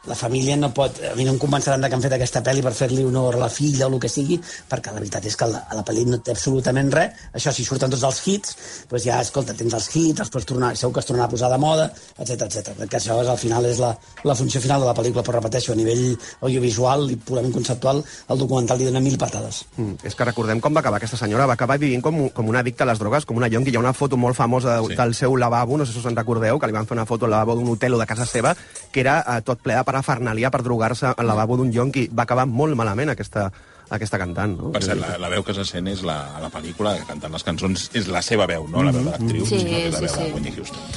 [0.07, 0.99] la família no pot...
[1.11, 3.49] A mi no em convenceran que han fet aquesta pel·li per fer-li honor a la
[3.49, 6.19] filla o el que sigui, perquè la veritat és que la, a la pel·li no
[6.23, 7.25] té absolutament res.
[7.37, 8.55] Això, si surten tots els hits,
[8.91, 11.49] doncs ja, escolta, tens els hits, els pots tornar, segur que es tornarà a posar
[11.53, 12.73] de moda, etc etc.
[12.89, 13.93] Que això és, al final és la,
[14.23, 16.05] la funció final de la pel·lícula, però repeteixo, a nivell
[16.45, 19.63] audiovisual i purament conceptual, el documental li dona mil patades.
[19.77, 21.47] Mm, és que recordem com va acabar aquesta senyora.
[21.49, 23.73] Va acabar vivint com, com una addicta a les drogues, com una yonqui.
[23.73, 24.95] Hi ha una foto molt famosa de, Sí.
[24.95, 27.25] del seu lavabo, no sé si us en recordeu, que li van fer una foto
[27.25, 28.55] al lavabo d'un hotel o de casa seva,
[28.91, 32.09] que era eh, tot ple de parafernalia per drogar-se al lavabo d'un yonqui.
[32.11, 33.47] Va acabar molt malament aquesta,
[33.89, 34.71] aquesta cantant, no?
[34.75, 37.33] Per cert, la, la veu que se sent és la, a la pel·lícula, que cantant
[37.35, 39.93] les cançons, és la seva veu, no la veu de l'actriu, Sí, sinó que és
[39.93, 40.33] la sí, veu de sí.
[40.35, 40.87] Whitney Houston.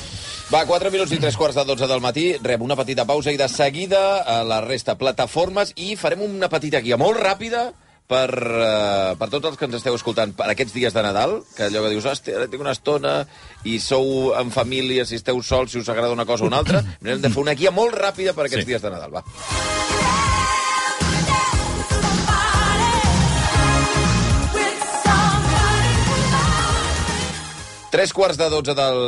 [0.49, 3.37] Va, 4 minuts i 3 quarts de 12 del matí, rep una petita pausa i
[3.37, 7.69] de seguida a la resta plataformes i farem una petita guia molt ràpida
[8.09, 11.69] per, uh, per tots els que ens esteu escoltant per aquests dies de Nadal, que
[11.69, 13.19] allò que dius, hòstia, ara tinc una estona
[13.69, 16.83] i sou en família, si esteu sols, si us agrada una cosa o una altra,
[17.05, 18.73] hem de fer una guia molt ràpida per aquests Sí.
[18.73, 19.25] dies de Nadal, va.
[27.91, 28.99] Tres quarts de dotze del,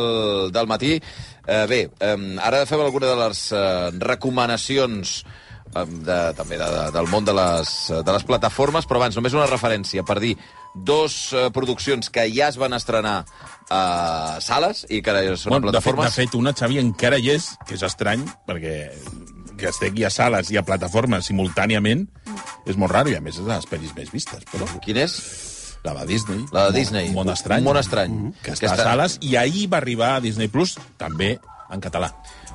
[0.53, 0.95] del matí.
[1.47, 6.87] Eh, bé, eh, ara fem alguna de les eh, recomanacions eh, de, també de, de,
[6.97, 7.71] del món de les,
[8.05, 10.35] de les plataformes, però abans només una referència per dir
[10.75, 13.25] dos eh, produccions que ja es van estrenar
[13.71, 16.15] a sales i que ara són a Bueno, de, fet, de plataformes.
[16.17, 18.75] fet, una, Xavi, encara hi és, que és estrany, perquè
[19.61, 22.07] que estigui a sales i a plataformes simultàniament
[22.67, 24.43] és molt raro, i a més és de les pel·lis més vistes.
[24.51, 24.67] Però...
[24.83, 25.19] Quin és?
[25.85, 26.43] La de Disney.
[26.53, 27.09] La de Disney.
[27.13, 27.61] Un món estrany.
[27.63, 28.17] Un món estrany.
[28.43, 31.39] Que Que està està- a sales, i ahir va arribar a Disney Plus, també
[31.71, 32.11] en català.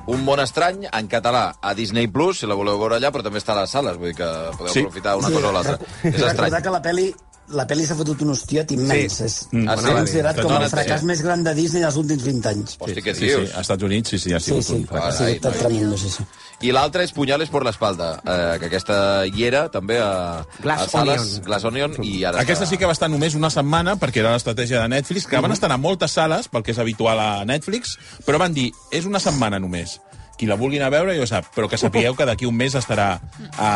[0.06, 3.40] Un món estrany, en català, a Disney+, Plus, si la voleu veure allà, però també
[3.42, 4.80] està a les sales, vull dir que podeu Sí.
[4.84, 5.78] aprofitar una cosa o l'altra.
[6.04, 6.62] És Recordar estrany.
[6.62, 7.06] que la pel·li
[7.54, 9.12] la pel·li s'ha fotut un hostiot immens.
[9.18, 9.24] Sí.
[9.24, 9.68] És, Mm.
[9.68, 9.92] ha Ah, sí?
[9.92, 11.06] considerat com el fracàs sí.
[11.06, 12.76] més gran de Disney dels últims 20 anys.
[12.80, 13.48] Hosti, què sí, dius?
[13.48, 15.18] sí, als Estats Units sí, sí, ha Sí, sigut sí, un ha fracàs.
[15.18, 16.24] Carai, sigut tremendo, sí, sí.
[16.62, 20.88] I l'altre és Punyales por l'espalda, eh, que aquesta hi era també a, Glass a
[20.88, 21.44] sales, Onion.
[21.44, 22.70] Glass Onion, i ara Aquesta està...
[22.70, 25.70] sí que va estar només una setmana, perquè era l'estratègia de Netflix, que van estar
[25.70, 29.58] a moltes sales, pel que és habitual a Netflix, però van dir, és una setmana
[29.60, 30.00] només.
[30.36, 32.56] Qui la vulgui anar a veure ja ho sap, però que sapigueu que d'aquí un
[32.56, 33.14] mes estarà
[33.56, 33.70] a,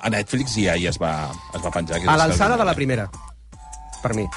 [0.00, 1.14] a Netflix i ahir es va,
[1.52, 2.00] es va penjar.
[2.08, 3.10] A l'alçada de la primera,
[4.02, 4.28] per mi.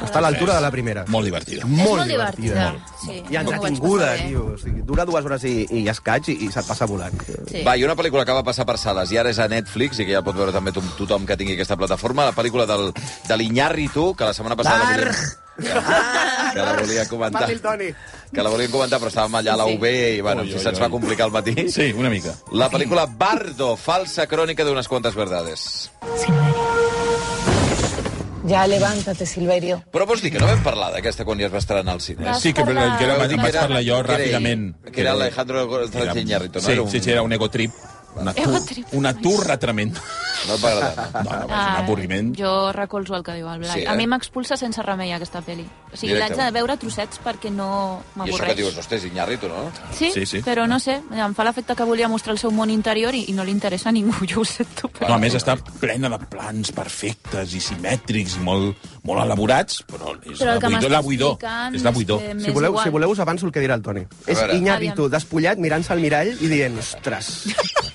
[0.00, 1.02] Està a l'altura de la primera.
[1.12, 1.66] Molt divertida.
[1.66, 2.70] És molt divertida.
[3.02, 4.46] Sí, I entretinguda, tio.
[4.54, 7.20] O sigui, dura dues hores i, i escaig i, i se't passa volant.
[7.50, 7.60] Sí.
[7.66, 10.08] Va, i una pel·lícula que va passar per sales i ara és a Netflix i
[10.08, 12.94] que ja pot veure també to tothom que tingui aquesta plataforma, la pel·lícula del,
[13.28, 15.12] de l'Iñárritu, que la setmana passada la volíem,
[15.60, 15.68] que,
[16.54, 17.44] que la volia comentar.
[17.44, 17.92] Parli el Toni.
[18.32, 20.78] Que la volíem comentar, però estàvem allà a la UB i, bueno, si ui, se'ns
[20.80, 21.54] va complicar el matí.
[21.68, 22.36] Sí, una mica.
[22.52, 25.90] La pel·lícula Bardo, falsa crònica d'unes quantes verdades.
[28.46, 29.82] Ya levántate, Silverio.
[29.92, 32.24] Però vols dir que no vam parlar d'aquesta quan ja es va estrenar al cine?
[32.24, 34.64] Vas Sí, que, parlar- que era, vaig era- parlar jo que era ell, ràpidament.
[34.90, 36.66] que era Alejandro González Iñárritu, no?
[36.66, 37.70] Sí, Era un- sí, sí, era un egotrip.
[38.16, 38.86] Una, tur, Egotrip.
[38.92, 40.00] una turra tremenda.
[40.48, 41.30] No et va agradar, no?
[41.30, 42.30] No, és Ah, un avorriment.
[42.38, 43.80] Jo recolzo el que diu el Blai.
[43.80, 43.96] Sí, a eh?
[43.96, 45.66] mi m'expulsa sense remei aquesta pel·li.
[45.92, 48.56] O sigui, l'haig de veure a trossets perquè no I això que m'avorreix.
[48.56, 49.70] dius, ostres, Iñárritu, no?
[49.92, 50.40] Sí, Sí, sí.
[50.46, 53.32] però no sé, em fa l'efecte que volia mostrar el seu món interior i, i
[53.36, 54.88] no li interessa a ningú, jo ho sento.
[54.88, 55.08] Però...
[55.08, 60.14] No, a més, està plena de plans perfectes i simètrics i molt, molt elaborats, però
[60.24, 61.36] és Però la buidor, la buidor.
[61.74, 62.20] És la és buidor.
[62.22, 64.06] que Si voleu, si voleu us avanço el que dirà el Toni.
[64.26, 64.38] És.
[64.54, 67.46] Iñárritu despullat, mirant-se al mirall i dient, ostres...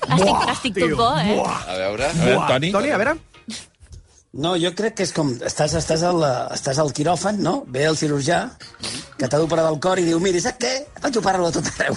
[0.05, 1.33] Estic, estic tot bo, eh?
[1.41, 2.05] A veure...
[2.05, 2.51] A veure, Buah.
[2.53, 2.71] Toni?
[2.75, 3.15] Toni, a veure...
[4.35, 5.29] No, jo crec que és com...
[5.47, 6.19] Estàs, estàs, al,
[6.51, 7.61] estàs al quiròfan, no?
[7.71, 8.41] Ve el cirurgià,
[9.15, 10.73] que t'ha d'operar del cor i diu, miri, saps què?
[10.99, 11.95] Vaig operar-lo a tot arreu.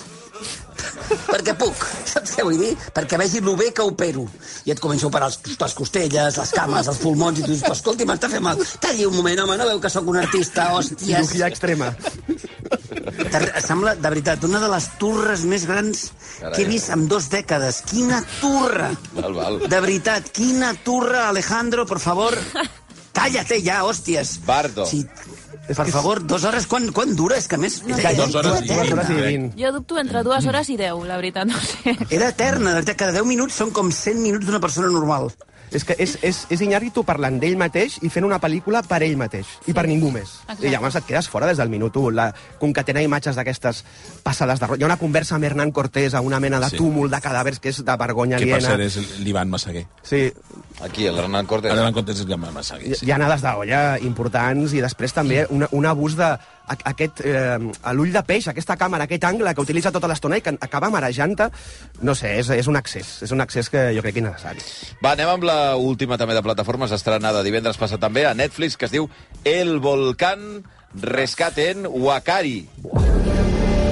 [1.28, 2.72] Perquè puc, saps què vull dir?
[2.94, 4.26] Perquè vegi lo bé que opero.
[4.68, 7.76] I et començo a operar les costelles, les cames, els pulmons, i tu dius, però
[7.76, 8.60] escolti, m'està fent mal.
[8.82, 11.06] Calli un moment, home, no veu que sóc un artista, hòsties.
[11.08, 11.92] Cirurgia extrema.
[13.64, 16.08] Sembla, de veritat, una de les turres més grans
[16.40, 17.82] que he vist en dos dècades.
[17.88, 18.92] Quina turra!
[19.16, 19.62] Val, val.
[19.66, 22.36] De veritat, quina turra, Alejandro, por favor.
[23.18, 24.38] Cállate ja, hòsties.
[24.46, 24.86] Bardo.
[25.68, 27.36] Sí, per favor, dues hores, quan, quan dura?
[27.36, 27.74] És que a més...
[27.84, 29.50] Era, Dues hores Dues hores i vint.
[29.58, 31.92] Jo dubto entre dues hores i deu, la veritat, no sé.
[32.08, 35.28] era eterna, de veritat, cada 10 minuts són com 100 minuts d'una persona normal.
[35.72, 39.16] És que és, és, és Iñárritu parlant d'ell mateix i fent una pel·lícula per ell
[39.20, 40.38] mateix i per ningú més.
[40.44, 40.66] Exacte.
[40.66, 42.10] I llavors et quedes fora des del minut 1.
[42.16, 43.84] La, concatenar imatges d'aquestes
[44.22, 44.66] passades de.
[44.78, 46.76] Hi ha una conversa amb Hernán Cortés a una mena de Sí.
[46.76, 48.76] túmul de cadàvers que és de vergonya Que per aliena.
[48.76, 49.86] cert és l'Ivan Massaguer.
[50.02, 50.32] Sí,
[50.80, 51.72] Aquí, el Hernán Cortés.
[51.72, 52.94] Ara en comptes és l'Ivan Massaguer.
[52.96, 53.06] Sí.
[53.06, 57.94] hi ha anades d'olla importants i després també una, un abús de aquest, eh, a
[57.96, 61.50] l'ull de peix, aquesta càmera, aquest angle que utilitza tota l'estona i que acaba marejant-te,
[62.02, 64.64] no sé, és, és un accés, és un accés que jo crec que innecessari.
[65.02, 68.88] Va, anem amb la última també de plataformes, estrenada divendres passat també a Netflix, que
[68.88, 69.08] es diu
[69.44, 72.68] El Volcán Rescaten Wakari.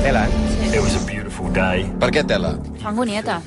[0.03, 0.47] Tela, eh?
[0.67, 1.87] It was a beautiful day.
[2.01, 2.51] Per què tela?
[2.83, 3.39] Fa angonieta.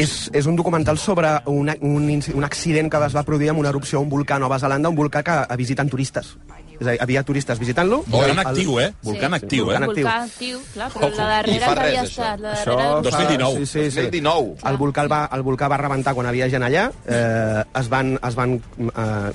[0.00, 3.72] És, és un documental sobre un, un, un accident que es va produir amb una
[3.74, 6.36] erupció a un volcà a Nova Zelanda, un volcà que visiten turistes.
[6.78, 8.02] És a dir, havia turistes visitant-lo.
[8.06, 8.92] Volcán El- actiu, eh?
[9.02, 9.64] Volcán actiu, eh?
[9.66, 10.04] volcán actiu.
[10.06, 12.08] Volcà actiu, clar, però la I darrera res, havia això.
[12.22, 12.40] estat.
[12.40, 12.94] La Això darrera...
[12.94, 13.58] fa- 2019.
[13.58, 14.00] Sí, sí, sí.
[14.08, 14.54] 2019.
[14.70, 16.90] El volcà, el va, el volcà va rebentar quan havia gent allà.
[17.06, 19.32] Eh, es van, es van eh,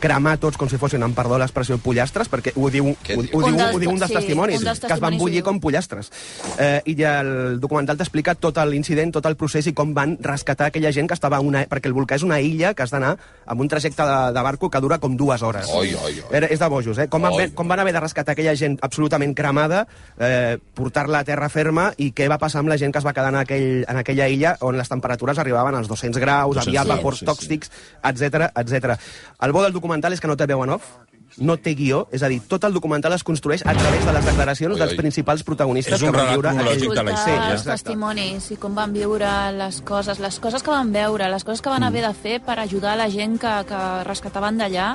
[0.00, 3.22] cremar tots com si fossin, amb perdó l'expressió, pollastres, perquè ho diu, ho, Què ho,
[3.22, 3.30] dius?
[3.32, 5.20] diu, Un dels- ho diu un dels sí, testimonis, un dels que es van testimonis
[5.20, 5.44] bullir ho diu.
[5.44, 6.10] com pollastres.
[6.58, 10.92] Eh, I el documental t'explica tot l'incident, tot el procés i com van rescatar aquella
[10.92, 11.64] gent que estava a una...
[11.68, 14.70] Perquè el volcà és una illa que has d'anar amb un trajecte de, de barco
[14.70, 15.66] que dura com dues hores.
[15.72, 16.24] Oi, oi, oi.
[16.30, 17.08] Era, és de bojos, eh?
[17.08, 19.86] Com, van, Oi, haver- com van haver de rescatar aquella gent absolutament cremada,
[20.18, 23.12] eh, portar-la a terra ferma, i què va passar amb la gent que es va
[23.12, 26.84] quedar en, aquell, en aquella illa on les temperatures arribaven als 200 graus, 200 havia
[26.84, 27.26] graus, vapors sí, sí.
[27.26, 27.70] tòxics,
[28.04, 28.98] etc etc.
[29.42, 30.98] El bo del documental és que no té veu en off,
[31.40, 34.24] no té guió, és a dir, tot el documental es construeix a través de les
[34.24, 34.98] declaracions Oi, dels oi.
[34.98, 36.88] principals protagonistes que van viure aquell...
[36.94, 37.52] de la història.
[37.52, 41.62] els testimonis i com van viure les coses, les coses que van veure, les coses
[41.62, 44.88] que van haver de fer per ajudar la gent que, que rescataven d'allà,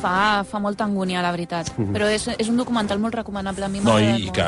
[0.00, 1.72] fa, fa molta angúnia, la veritat.
[1.76, 4.46] Però és, és un documental molt recomanable, a mi No, i, i que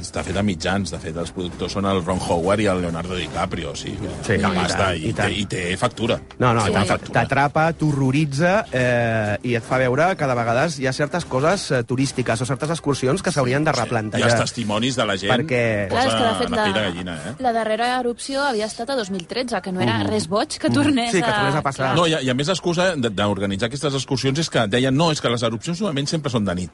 [0.00, 0.90] està fet a mitjans.
[0.92, 3.72] De fet, els productors són el Ron Howard i el Leonardo DiCaprio.
[3.72, 6.18] O sigui, Sí, sí, i pasta, tant, i, i té, i té factura.
[6.38, 6.72] No, no, Sí.
[6.72, 11.68] t'a- t'atrapa, t'horroritza eh, i et fa veure que de vegades hi ha certes coses
[11.70, 14.26] eh, turístiques o certes excursions que s'haurien de Hi replantejar.
[14.28, 16.64] ha els testimonis de la gent Perquè- posa Clar, és que de fet la la,
[16.64, 17.34] pell de gallina, eh?
[17.38, 21.22] la darrera erupció havia estat a 2013, que no era res boig que tornés Sí,
[21.22, 21.94] que tornés a passar.
[21.96, 25.20] No, i, a- i a més l'excusa d'organitzar aquestes excursions és que deien no, és
[25.22, 26.70] que les erupcions normalment sempre són de nit.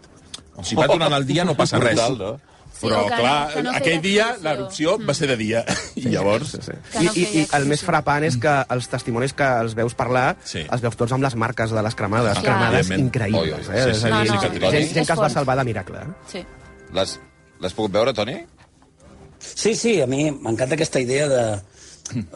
[0.64, 1.94] Si va durant el dia no passa res.
[2.00, 2.40] Brutal, no?
[2.78, 5.64] Sí, Però, que no- clar, que no feia aquell dia l'erupció va ser de dia.
[5.98, 6.52] I llavors...
[6.52, 6.72] Sí, sí.
[7.00, 9.96] I, no i, feia I el més frapant és que els testimonis que els veus
[9.98, 10.62] parlar, Sí.
[10.70, 13.66] els veus tots amb les marques de les cremades, Ah, cremades increïbles.
[13.68, 13.82] Oi, oi, Eh?
[13.82, 15.58] sí, És sí, a No, dir, no, gent, és- gent és que es va salvar
[15.58, 15.98] de miracle.
[15.98, 16.14] Eh?
[16.30, 16.44] Sí.
[16.94, 17.18] Les,
[17.60, 18.38] les puc veure, Toni?
[19.40, 21.42] Sí, sí, a mi m'encanta aquesta idea de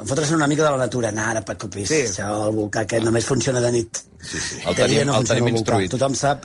[0.06, 1.10] fotre's una mica de la natura.
[1.12, 1.88] No, ara, per copis.
[1.88, 2.00] Sí.
[2.06, 2.12] Sí.
[2.12, 4.00] Això, el volcà aquest només funciona de nit.
[4.22, 4.56] Sí, sí.
[4.60, 5.62] De El dia tenim, no el funciona tenim el volcà.
[5.62, 5.90] instruït.
[5.96, 6.44] Tothom sap,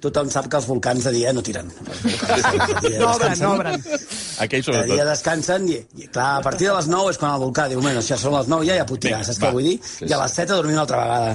[0.00, 1.68] tothom sap que els volcans de dia no tiren.
[2.86, 3.82] Dia No obren, no obren.
[4.40, 5.06] Aquell De dia sobretot.
[5.10, 8.00] descansen i, i, clar, a partir de les 9 és quan el volcà diu, bueno,
[8.02, 9.48] si ja són les 9 ja ja puc tirar, Vinga, saps va.
[9.50, 9.76] què vull dir?
[9.84, 10.22] Sí, I a sí.
[10.22, 11.34] les 7 a dormir una altra vegada.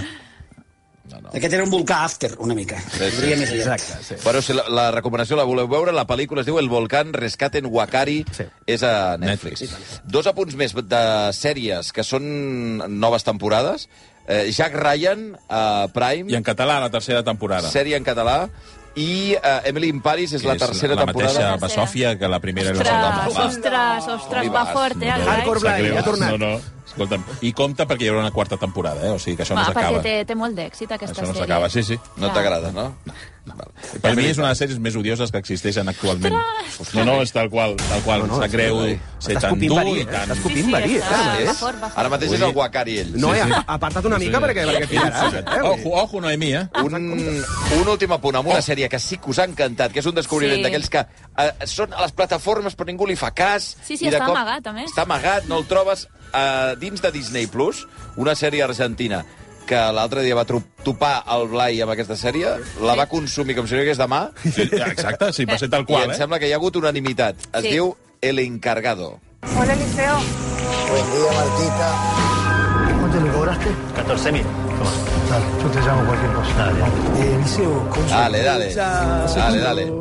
[1.12, 1.30] No, no.
[1.38, 2.80] Aquest era un volcà after, una mica.
[2.92, 3.28] sí, sí.
[3.38, 3.68] més aviat.
[3.80, 4.16] Exacte, sí.
[4.24, 7.68] Bueno, si la, la recomanació la voleu veure, la pel·lícula es diu El volcán Rescaten
[7.70, 8.44] Wakari, Sí.
[8.66, 9.62] és a Netflix.
[9.62, 10.02] Netflix.
[10.04, 11.04] Dos apunts més de
[11.38, 12.26] sèries que són
[13.00, 13.88] noves temporades.
[14.28, 17.70] Eh, Jack Ryan, a Prime, I en català, la tercera temporada.
[17.70, 18.50] sèrie en català,
[18.96, 21.34] i uh, Emily in Paris és que la tercera la temporada.
[21.34, 22.80] mateixa basòfia que la primera i la
[23.28, 25.98] Ostres, ostres, ostres, va fort, eh, el Hardcore greu.
[26.00, 26.32] ha tornat.
[26.32, 26.75] No, no.
[26.86, 29.14] Escolta'm, i compta perquè hi haurà una quarta temporada, eh?
[29.16, 29.98] O sigui que això Va, no s'acaba.
[29.98, 31.42] perquè té, té molt d'èxit, aquesta Això no sèrie.
[31.48, 31.98] s'acaba, sí, sí.
[32.22, 32.92] No t'agrada, no?
[34.02, 36.34] Per mi és una de les sèries més odioses que existeixen actualment.
[36.96, 38.24] No, no, és tal qual, tal qual.
[38.26, 38.80] No, No, no, Sap greu
[39.22, 40.06] ser tan dur verí, i eh?
[40.10, 40.24] tan...
[40.34, 41.54] Estàs copint Sí, sí, verí, està, eh?
[41.60, 42.00] fort, va fort.
[42.02, 43.12] Ara mateix és el Guacari, ell.
[43.22, 43.46] No, Sí, eh?
[43.52, 43.60] sí.
[43.76, 45.38] Aparta't una mica perquè, perquè pillaràs.
[45.42, 45.62] Eh?
[45.62, 46.64] Ojo, ojo, Noemí, eh?
[46.82, 46.98] Un,
[47.82, 50.16] un últim apunt amb una sèrie que sí que us ha encantat, que és un
[50.18, 50.64] descobriment Sí.
[50.66, 53.76] d'aquells que eh, són a les plataformes però ningú li fa cas.
[53.86, 54.90] Sí, sí, està cop amagat, a més.
[54.90, 59.24] Està amagat, no el trobes eh, dins de Disney+, Plus, una sèrie argentina
[59.66, 62.52] que l'altre dia va topar el Blai amb aquesta sèrie,
[62.86, 65.82] la va consumir com si no hi hagués demà, Sí, exacte, sí, va ser tal
[65.82, 66.18] i qual, em eh?
[66.20, 67.36] sembla que hi ha hagut unanimitat.
[67.52, 67.72] Es Sí.
[67.74, 69.20] diu El Encargado.
[69.58, 70.20] Hola, Eliseo.
[70.90, 71.90] Buen día, Martita.
[73.00, 73.70] ¿Cuánto le cobraste?
[73.96, 74.44] 14.000.
[75.30, 76.56] Dale, yo te llamo cualquier cosa.
[76.58, 76.80] Dale.
[77.24, 78.74] Eh, Eliseo, con Dale, dale.
[78.76, 79.92] Dale, dale.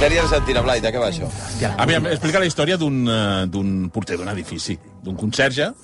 [0.00, 1.26] Sèrie argentina, Blai, de què va això?
[1.76, 5.74] A mi em explica la història d'un eh, d'un porter d'un edifici, d'un conserge,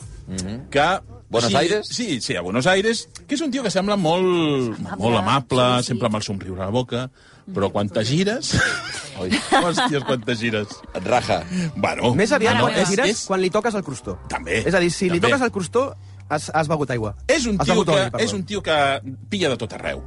[0.73, 0.87] que...
[0.87, 1.13] Mhm.
[1.29, 1.89] Buenos sí, Aires?
[1.91, 5.83] Sí, sí, a Buenos Aires, que és un tio que sembla molt, molt amable, sí,
[5.83, 5.89] sí.
[5.91, 7.03] sempre amb el somriure a la boca,
[7.53, 8.55] però quan te gires...
[9.21, 9.33] Oi.
[9.35, 10.77] Hòsties, quan te gires.
[10.95, 11.43] Et raja.
[11.75, 12.71] Bueno, Més aviat meva.
[12.73, 14.17] et gires és, quan li toques el crostó.
[14.31, 14.63] També.
[14.63, 15.33] És a dir, si li també.
[15.33, 15.89] toques el crostó,
[16.29, 17.17] has, has begut aigua.
[17.27, 18.77] És un, tio que, oli, és un tio que
[19.29, 20.05] pilla de tot arreu.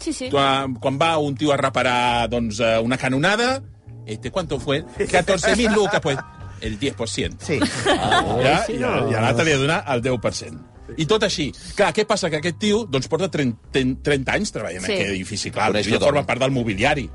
[0.00, 0.28] Sí, sí.
[0.30, 3.62] Quan, quan va un tio a reparar doncs, eh, una canonada,
[4.06, 4.84] este, ¿cuánto fue?
[4.98, 6.18] 14.000 lucas, pues
[6.60, 7.36] el 10%.
[7.40, 7.58] Sí.
[7.88, 9.10] Ah, ja, sí, i, no.
[9.10, 10.60] I a l'altre li ha de donar el 10%.
[11.00, 11.46] I tot així.
[11.74, 12.28] Clar, què passa?
[12.30, 13.72] Que aquest tio doncs, porta 30,
[14.04, 14.92] 30 anys treballant Sí.
[14.92, 15.50] en aquest edifici.
[15.50, 17.08] Clar, Coneix ja forma part del mobiliari.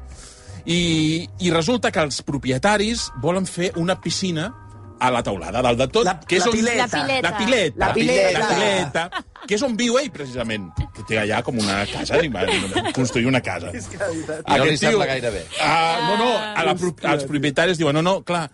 [0.66, 4.50] I, I resulta que els propietaris volen fer una piscina
[5.00, 6.06] a la taulada, dalt de tot.
[6.06, 6.86] La- que és la on- pileta.
[6.88, 7.30] La pileta.
[7.30, 7.80] La pileta.
[7.88, 8.40] La pileta.
[8.40, 9.26] La pileta.
[9.48, 10.70] Que és on viu ell, precisament.
[10.96, 12.46] Que té allà com una casa, i va
[12.94, 13.72] construir una casa.
[13.72, 15.46] I no li sembla gaire bé.
[15.62, 16.76] Ah, no, no, a la,
[17.14, 18.52] als propietarios diuen, no, no, clar,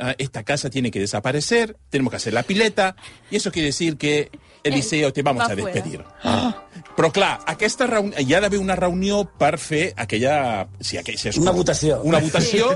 [0.00, 2.96] ah, esta casa tiene que desaparecer, tenemos que hacer la pileta,
[3.30, 4.30] y eso quiere decir que
[4.64, 6.02] Eliseo te vamos va a despedir.
[6.22, 6.64] Ah.
[6.96, 10.68] Però, clar, aquesta reunió, hi ha d'haver una reunió per fer aquella...
[10.80, 12.00] Si, aquell, si es, Una votació.
[12.06, 12.70] Una votació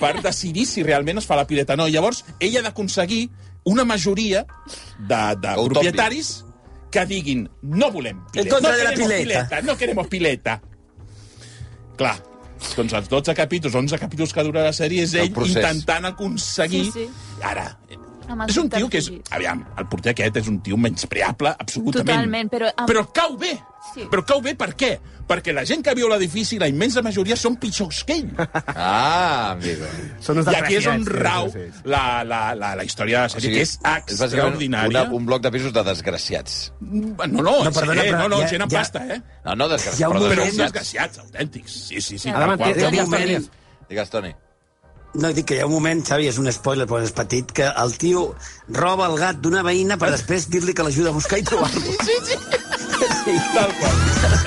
[0.00, 1.88] per decidir si realment es fa la pileta o no.
[1.92, 3.28] Llavors, ell ha d'aconseguir
[3.68, 4.46] una majoria
[4.98, 6.32] de, de propietaris
[6.90, 9.18] que diguin no volem pileta, no queremos pileta.
[9.18, 10.54] pileta, no queremos pileta.
[11.98, 12.16] Clar,
[12.76, 15.58] doncs els 12 capítols, 11 capítols que dura la sèrie és El ell procés.
[15.58, 16.86] intentant aconseguir...
[16.92, 17.42] Sí, sí.
[17.44, 17.68] Ara,
[18.48, 19.10] és un tio que és...
[19.30, 22.06] Aviam, el porter aquest és un tio menyspreable, absolutament.
[22.16, 23.54] Totalment, però amb- Però cau bé.
[23.94, 24.04] Sí.
[24.10, 24.98] Però cau bé per què?
[25.28, 28.30] Perquè la gent que viu a l'edifici, la immensa majoria, són pitjors que ell.
[28.76, 29.86] Ah, amigo.
[30.24, 31.82] Són uns I aquí és on desgraciats, sí, rau sí, sí.
[31.92, 34.88] la, la, la, la història de la sèrie, que és extraordinària.
[34.88, 36.58] Una, un bloc de pisos de desgraciats.
[36.80, 39.20] No, no, No, no, perdona, eh, però no, no, ja- gent amb ja- pasta, eh?
[39.44, 40.00] No, no, desgraciats.
[40.00, 41.18] Hi ha un moment- desgraciats.
[41.24, 41.72] autèntics.
[41.88, 42.28] Sí, sí, sí.
[42.32, 43.08] Té- té un històries.
[43.08, 43.50] moment-
[43.88, 44.34] Digues, Toni.
[45.18, 47.66] No, dic que hi ha un moment, Xavi, és un spoiler, però és petit, que
[47.82, 48.20] el tio
[48.76, 51.80] roba el gat d'una veïna per després dir-li que l'ajuda a buscar i trobar-lo.
[51.80, 52.38] Sí, sí.
[53.24, 53.34] sí.
[53.54, 53.98] Tal qual.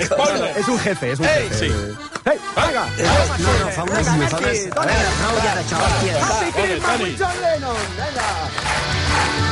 [0.07, 0.53] Spoiler.
[0.63, 1.60] És un jefe, és un Ei, jefe.
[1.60, 2.10] sí.
[2.31, 2.86] Ei, vinga!
[3.01, 4.07] No, no, fa unes...
[4.31, 4.65] Fa unes...
[4.71, 6.23] A veure, prou ja hòstia.
[6.31, 7.86] Happy Ole, Christmas John Lennon!
[7.99, 8.90] Vinga!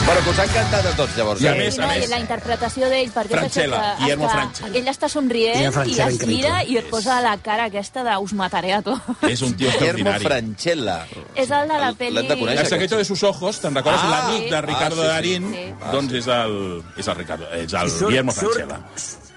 [0.09, 1.41] Bueno, que us ha encantat a tots, llavors.
[1.43, 1.57] I a eh?
[1.59, 4.71] més, no, i la interpretació d'ell, perquè és Francella, que Guillermo està, Francella.
[4.79, 6.39] ell està somrient i Francella, es increïble.
[6.39, 9.05] gira i et posa la cara aquesta de us mataré a tots.
[9.29, 10.15] És un tio Guillermo.
[10.25, 10.97] Franchella.
[11.35, 12.25] És el de la L'hem pel·li...
[12.25, 12.65] de conèixer.
[12.65, 14.01] El secreto de sus ojos, te'n recordes?
[14.01, 15.13] Ah, L'amic de Ricardo ah, sí, sí.
[15.13, 15.65] Darín, Sí.
[15.93, 16.59] doncs és el,
[16.97, 18.81] és el Ricardo, és el Guillermo Francella.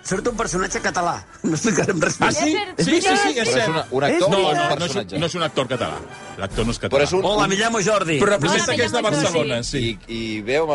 [0.02, 1.16] Surt un personatge català.
[1.46, 2.38] No explicarem res Ah, més.
[2.38, 2.56] sí?
[2.76, 3.68] És Sí, sí, sí, és cert.
[3.70, 5.98] una, un actor No, no, no, és, un- no és un actor català.
[6.38, 6.96] L'actor no és català.
[6.98, 7.24] Però és un...
[7.24, 8.18] Hola, me llamo Jordi.
[8.18, 9.84] Però representa que és de Barcelona, sí.
[10.08, 10.66] I, I bé o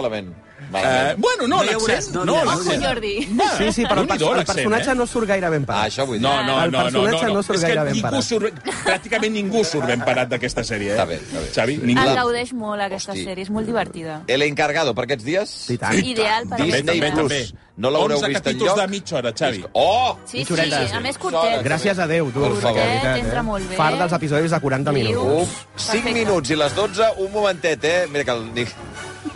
[0.73, 2.13] Eh, bueno, no, No l'accent.
[2.15, 2.83] no No, l'accent.
[2.83, 3.19] Jordi.
[3.57, 4.95] Sí, sí, però el, Déu-n'hi-do, per el personatge eh?
[4.95, 5.91] no surt gaire ben Ah, parat.
[5.91, 6.23] això vull dir.
[6.23, 7.43] No, no, El no, no, personatge no, no no.
[7.43, 8.23] surt És que gaire ben parat.
[8.23, 10.91] surt, pràcticament ningú surt ben parat d'aquesta sèrie.
[10.91, 10.97] Eh?
[10.97, 11.51] Està bé, està bé.
[11.55, 12.03] Xavi, El ningú.
[12.15, 13.23] gaudeix molt, aquesta Hosti.
[13.25, 14.21] sèrie, és molt divertida.
[14.27, 15.49] El encargado, per aquests dies?
[15.49, 15.93] Sí, tant.
[15.93, 17.31] Ideal per Disney També, també, Plus.
[17.31, 17.63] també.
[17.77, 18.79] No l'haureu 11 vist capítols enlloc?
[18.81, 19.63] de mitja hora, Xavi.
[19.73, 20.17] Oh!
[20.25, 20.53] Sí, sí,
[20.93, 21.61] a més curtet.
[21.63, 22.41] Gràcies a Déu, tu.
[22.41, 22.73] Per favor.
[22.81, 23.75] de veritat, Entra molt bé.
[23.75, 25.03] Fart dels episodis de 40 Diu.
[25.23, 25.43] minuts.
[25.43, 28.07] Uf, 5 minuts i les 12, un momentet, eh?
[28.09, 28.73] Mira que el, Nick,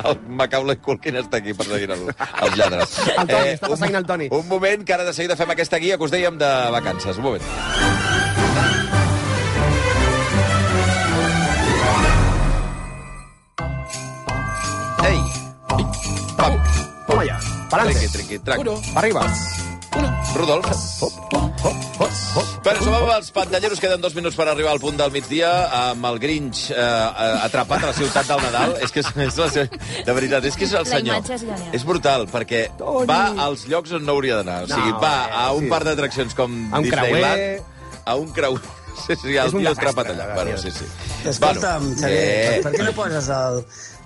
[0.05, 2.05] el Macaulay Culkin està aquí perseguint el,
[2.45, 2.97] els lladres.
[3.07, 4.29] Eh, El Toni, està un- perseguint el Toni.
[4.31, 7.17] Un moment, que ara de seguida fem aquesta guia que us dèiem de vacances.
[7.17, 7.43] Un moment.
[15.03, 15.19] Ei!
[16.37, 16.53] Pam!
[17.07, 17.37] Toma ja.
[17.69, 17.93] Palante.
[17.93, 18.59] Triqui, triqui, trac.
[18.95, 19.25] Arriba.
[20.35, 20.65] Rodolf.
[22.63, 25.49] Bé, som amb els pantalleros, queden dos minuts per arribar al punt del migdia,
[25.91, 28.75] amb el Grinch eh, eh, atrapat a la ciutat del Nadal.
[28.85, 29.81] És que és, és la seva...
[30.07, 31.17] De veritat, és que és el La senyor.
[31.19, 31.71] imatge és genial.
[31.77, 32.63] És brutal, perquè
[33.09, 34.61] va als llocs on no hauria d'anar.
[34.65, 35.71] O sigui, No, va eh, a un sí.
[35.73, 37.63] parc d'atraccions com A un Disneyland, creuer.
[38.05, 38.61] a un creuer...
[39.01, 40.25] Sí, sí, el És un tio desastre, atrapat allà.
[40.35, 40.85] Bueno, sí, sí.
[41.25, 43.61] Escolta'm, Bueno, Xavier, eh, per què no poses el,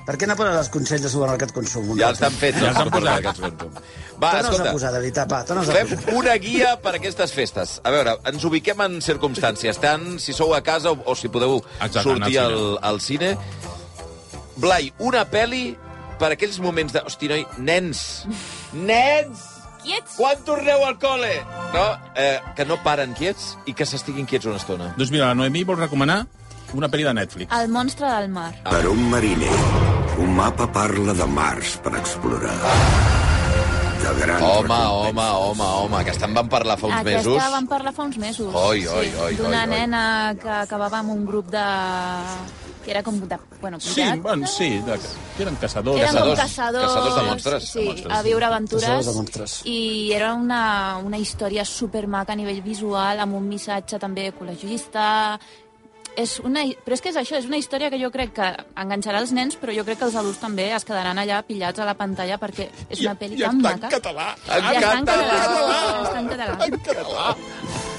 [0.05, 1.87] Per què no posen els consells de supermercat consum?
[1.97, 3.39] Ja estan fets, Ja els els han posat.
[3.41, 3.71] Ventum.
[3.75, 6.13] Va, Torna'ls a escolta, posar, de veritat, va, torna'ls a fem posar.
[6.19, 7.79] una guia per a aquestes festes.
[7.83, 11.57] A veure, ens ubiquem en circumstàncies, tant si sou a casa o, o si podeu
[11.79, 13.33] Exacte, sortir al al, al cine.
[14.61, 15.75] Blai, una peli
[16.21, 17.01] per aquells moments de...
[17.03, 18.05] Hosti, noi, nens!
[18.71, 19.41] Nens!
[19.85, 20.15] Quiets?
[20.17, 21.33] Quan torneu al col·le?
[21.75, 21.83] No?
[22.17, 24.93] Eh, que no paren quiets i que s'estiguin quiets una estona.
[24.97, 26.23] Doncs mira, la Noemí vol recomanar
[26.73, 27.51] una pel·li de Netflix.
[27.53, 28.51] El monstre del mar.
[28.65, 29.51] Per un mariner,
[30.17, 32.55] un mapa parla de mars per explorar.
[34.05, 37.51] De grans Home, home, home, home, que en van parlar fa uns Aquesta mesos.
[37.55, 38.53] vam parlar fa uns mesos.
[38.53, 39.71] Oi, oi, oi, D'una oi, oi.
[39.73, 41.65] nena que acabava amb un grup de...
[42.85, 43.37] que era com de...
[43.59, 44.99] Bueno, Sí, bueno, sí, de,
[45.35, 45.97] que eren caçadors.
[45.99, 46.39] Eren com Caçadors.
[46.39, 47.63] caçadors, Caçadors de monstres.
[47.71, 48.83] Sí, De monstres, a viure aventures.
[48.85, 49.55] Caçadors de monstres.
[49.65, 55.39] I era una, una història supermaca a nivell visual, amb un missatge també ecologista...
[56.15, 58.45] És una, però és que és això, és una història que jo crec que
[58.79, 61.85] enganxarà els nens, però jo crec que els adults també es quedaran allà pillats a
[61.85, 63.89] la pantalla perquè és una pel·li I tan està en maca.
[63.97, 64.27] català.
[64.47, 65.39] I En està en català.
[66.05, 66.57] Està en català.
[66.65, 67.35] En català.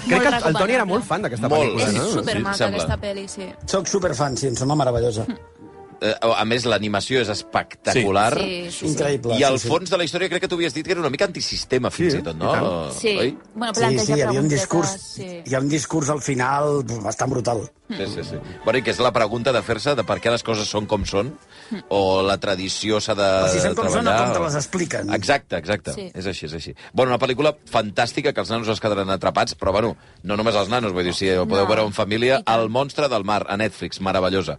[0.06, 1.72] Crec que el Toni era molt fan d'aquesta Molt.
[1.74, 2.82] pel·lícula, És supermaca, sembla.
[2.84, 3.48] aquesta pel·li, sí.
[3.66, 5.26] Soc superfan, sí, em sembla meravellosa.
[6.00, 8.34] Eh, a més, l'animació és espectacular.
[8.36, 8.86] Sí, sí, sí.
[8.92, 9.38] Increïble.
[9.40, 9.68] I al sí, sí.
[9.72, 12.12] fons de la història crec que tu havies dit que era una mica antisistema, fins
[12.12, 12.52] Sí, i tot, i no?
[12.52, 12.92] tant.
[12.98, 13.30] Sí, Oi?
[13.54, 15.28] bueno, Sí, sí, hi havia un discurs, Sí.
[15.46, 17.70] hi ha un discurs al final bastant brutal.
[17.88, 18.36] Sí, sí, sí.
[18.64, 21.04] Bueno, i que és la pregunta de fer-se de per què les coses són com
[21.06, 21.32] són,
[21.88, 24.56] o la tradició s'ha de O si són com són o treballar, com te les
[24.58, 25.12] expliquen.
[25.14, 25.92] Exacte, exacte.
[25.94, 26.10] Sí.
[26.12, 26.74] És així, és així.
[26.92, 30.68] Bueno, una pel·lícula fantàstica que els nanos es quedaran atrapats, però, bueno, no només els
[30.68, 31.68] nanos, vull dir, si ho podeu No.
[31.70, 32.52] veure en família, I.
[32.58, 34.58] El monstre del mar, a Netflix, meravellosa.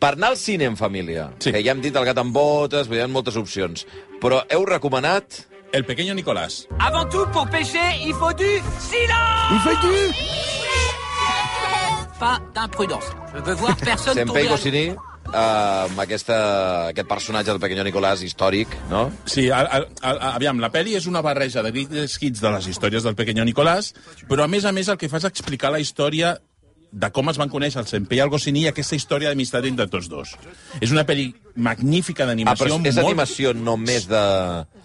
[0.00, 1.52] Per anar al cine en família, Sí.
[1.52, 3.86] que ja hem dit el gat amb botes, hi ha moltes opcions,
[4.20, 5.46] però heu recomanat...
[5.72, 6.66] El pequeño Nicolás.
[6.80, 8.48] Avant tout, pour pêcher, il faut du
[8.80, 9.94] silence I fet tu!
[12.18, 13.04] Pas d'imprudence.
[13.34, 14.50] Je veux voir personne Senpei tomber à l'eau.
[14.56, 19.10] Goscinny, eh, amb aquesta, aquest personatge del Pequeño Nicolás històric, no?
[19.26, 22.66] Sí, a, a, a, aviam, la pel·li és una barreja de greatest hits de les
[22.66, 23.94] històries del Pequeño Nicolás,
[24.28, 26.34] però a més a més el que fa és explicar la història
[26.92, 29.86] de com es van conèixer el Senpei i el Goscinny i aquesta història d'amistat entre
[29.86, 30.32] tots dos.
[30.80, 32.64] És una pel·li magnífica Ah, d'animació.
[32.66, 34.22] però és molt- animació només de...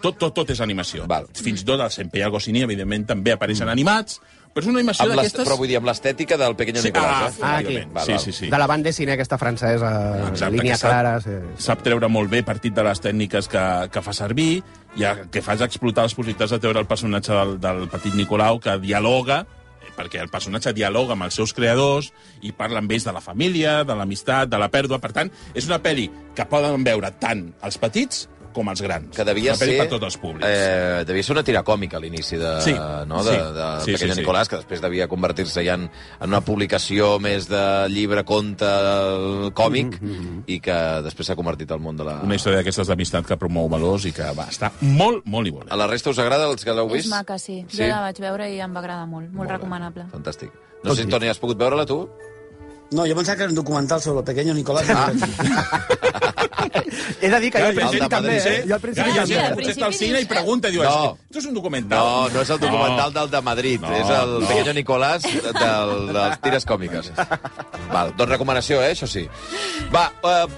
[0.01, 1.07] Tot, tot, tot és animació.
[1.07, 1.25] Val.
[1.33, 4.19] Fins i tot el Senpei i el Goscinny, evidentment, també apareixen animats,
[4.53, 5.47] però és una animació d'aquestes...
[5.47, 7.41] però vull dir, amb l'estètica del Pequeño Sí, Nicolás, ah, eh?
[7.41, 7.73] Ah, aquí.
[7.75, 7.93] efectivament.
[7.95, 8.21] Val, sí, val.
[8.21, 8.49] sí, sí.
[8.53, 9.91] De la banda de cine aquesta francesa,
[10.29, 11.19] Exacte, línia sap- clara...
[11.21, 11.35] Sí.
[11.57, 14.61] sap treure molt bé partit de les tècniques que, que fa servir
[14.95, 18.59] i que fa és explotar les possibilitats de treure el personatge del, del petit Nicolau
[18.63, 19.41] que dialoga
[19.97, 22.11] perquè el personatge dialoga amb els seus creadors
[22.43, 25.01] i parla amb ells de la família, de l'amistat, de la pèrdua.
[25.03, 29.11] Per tant, és una pel·li que poden veure tant els petits com els grans.
[29.15, 29.75] Que devia una ser...
[29.81, 30.47] per tots els públics.
[30.47, 33.53] Eh, devia ser una tira còmica a l'inici de, Sí, no, de, sí.
[33.59, 34.21] de Sí, Pequeño sí, sí.
[34.23, 38.69] Nicolás, que després devia convertir-se ja en, en una publicació més de llibre, conte,
[39.57, 39.99] còmic,
[40.51, 42.17] i que després s'ha convertit al món de la...
[42.25, 45.71] Una història d'aquestes d'amistat que promou valors i que va estar molt, molt i molt.
[45.71, 47.11] A la resta us agrada, els que l'heu És vist?
[47.13, 47.61] maca, sí.
[47.67, 47.81] Sí?
[47.83, 49.31] Jo la vaig veure i em va agradar molt.
[49.35, 50.07] Molt, recomanable.
[50.13, 50.53] Fantàstic.
[50.85, 52.03] No sé si, Toni, has pogut veure-la, tu?
[52.91, 54.85] No, jo pensava que era un documental sobre el pequeño Nicolás.
[54.89, 55.11] Ah.
[57.21, 58.63] He de dir que jo al principi també, eh?
[58.67, 59.55] Jo al principi Ja, també.
[59.57, 61.17] potser està al cine i pregunta, diu, No.
[61.29, 61.97] esto és un documental.
[61.97, 64.47] No, no és el documental del de Madrid, No, és el no.
[64.47, 67.11] Pequeño Nicolás del, dels tires còmiques.
[67.91, 69.27] Val, doncs recomanació, eh, això sí.
[69.93, 70.49] Va, uh,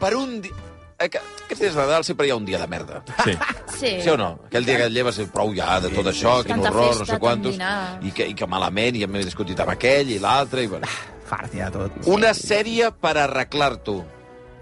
[0.00, 0.52] per un dia...
[1.00, 3.02] Eh, que, aquests dies de Nadal sempre hi ha un dia de merda.
[3.24, 3.32] Sí.
[3.78, 3.92] Sí.
[4.04, 4.38] Sí o no?
[4.46, 7.16] Aquell dia que et lleves prou ja de tot això, quin Tanta horror, no sé
[7.18, 7.56] quantos,
[8.04, 10.86] i que, i que malament, i hem discutit amb aquell i l'altre, i bueno.
[11.30, 11.94] Fart ja tot.
[12.10, 14.00] Una sèrie per arreglar-t'ho.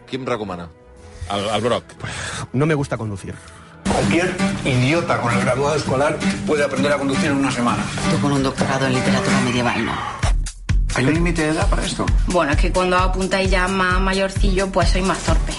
[0.09, 0.69] Qui em recomana?
[1.33, 1.95] El, el Broc.
[2.53, 3.35] No me gusta conducir.
[3.89, 7.83] Cualquier idiota con el graduado escolar puede aprender a conducir en una semana.
[8.11, 9.93] Tú con un doctorado en literatura medieval, ¿no?
[10.95, 12.05] ¿Hay un límite de edad para esto?
[12.27, 15.53] Bueno, es que cuando apuntáis ya más mayorcillo, pues soy más torpe.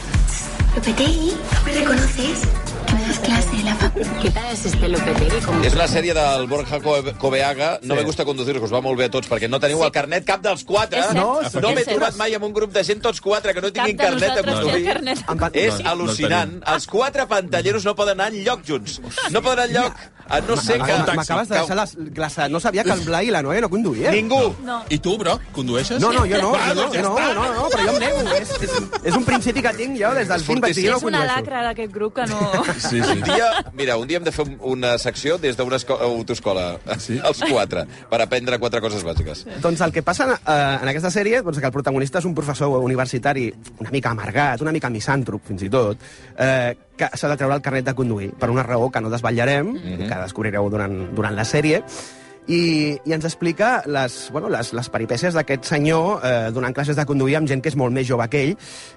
[0.76, 2.42] Lopetegui, ¿no me reconoces?
[3.60, 5.42] Que me das clase de la ¿Qué tal es este Lopetegui?
[5.46, 5.64] Como...
[5.68, 7.80] És la sèrie del Borja Co- Coveaga.
[7.84, 8.00] No Sí.
[8.00, 10.26] me gusta conducir, que us va molt bé a tots, perquè no teniu el carnet
[10.26, 11.02] cap dels quatre.
[11.14, 13.98] No, no m'he trobat mai amb un grup de gent, tots quatre, que no tinguin
[13.98, 14.86] Cap de carnet té conduir.
[14.86, 15.18] carnet.
[15.54, 16.50] És No, no al·lucinant.
[16.60, 16.64] tenim.
[16.76, 19.02] Els quatre pantalleros no poden anar enlloc junts.
[19.32, 19.94] No poden anar enlloc,
[20.30, 20.94] a no ser que...
[21.16, 22.38] M'acabes de deixar les, les...
[22.50, 24.12] No sabia que el Blai i la Noé no conduïen.
[24.14, 24.54] Ningú.
[24.64, 24.84] No.
[24.90, 26.00] I tu, Broc, condueixes?
[26.00, 27.34] No, no, jo no, Va, jo no, doncs ja no, està.
[27.34, 28.36] no, no, però jo em nego.
[28.38, 28.72] És, és,
[29.04, 31.26] és un principi que tinc jo des del film, vaig dir jo no És una
[31.26, 32.40] lacra d'aquest grup que no...
[32.80, 33.22] Sí, Un sí.
[33.24, 37.20] dia, mira, un dia hem de fer una secció des d'una autoescola, sí?
[37.30, 39.46] els quatre, per aprendre quatre coses bàsiques.
[39.64, 42.36] Doncs el que passa en, eh, en aquesta sèrie doncs, que el protagonista és un
[42.38, 45.98] professor universitari una mica amargat, una mica misàntrop, fins i tot,
[46.38, 49.68] eh, que s'ha de treure el carnet de conduir per una raó que no desvetllarem,
[49.74, 50.08] Mhm.
[50.08, 51.84] que descobrireu durant, durant la sèrie,
[52.50, 57.06] i, i ens explica les, bueno, les, les peripècies d'aquest senyor eh, donant classes de
[57.06, 58.56] conduir amb gent que és molt més jove que ell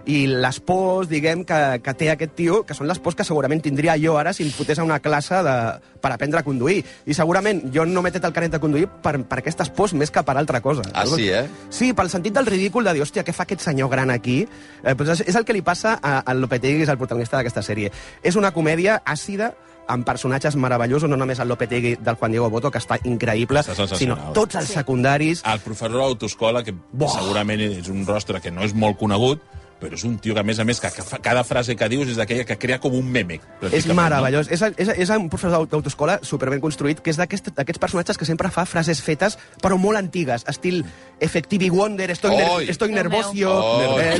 [0.08, 3.60] i les pors, diguem, que, que té aquest tio, que són les pors que segurament
[3.62, 5.56] tindria jo ara si em fotés a una classe de,
[6.02, 6.80] per aprendre a conduir.
[7.06, 10.10] I segurament jo no m'he tret el carnet de conduir per, per aquestes pors més
[10.10, 10.86] que per altra cosa.
[10.94, 11.44] Ah, sí, eh?
[11.70, 14.42] Sí, pel sentit del ridícul de dir, hòstia, què fa aquest senyor gran aquí?
[14.82, 17.38] Eh, doncs és, és el que li passa a, a Lopetegui, que és el protagonista
[17.38, 17.92] d'aquesta sèrie.
[18.24, 19.52] És una comèdia àcida,
[19.92, 23.86] amb personatges meravellosos, no només el Lopetegui del Juan Diego Boto, que està increïble, Està
[23.98, 25.44] sinó tots els secundaris.
[25.48, 26.74] El professor d'autoescola, que
[27.18, 29.42] segurament és un rostre que no és molt conegut,
[29.82, 31.88] però és un tio que, a més a més, que, que fa, cada frase que
[31.90, 33.40] dius és d'aquella que crea com un meme.
[33.72, 34.46] És meravellós.
[34.54, 38.48] És, és, és un professor d'autoescola superben construït, que és d'aquest- d'aquests personatges que sempre
[38.54, 40.84] fa frases fetes, però molt antigues, estil
[41.20, 44.18] Effectivi Wonder, estoy, ner estoy nervosio, Oi, eh,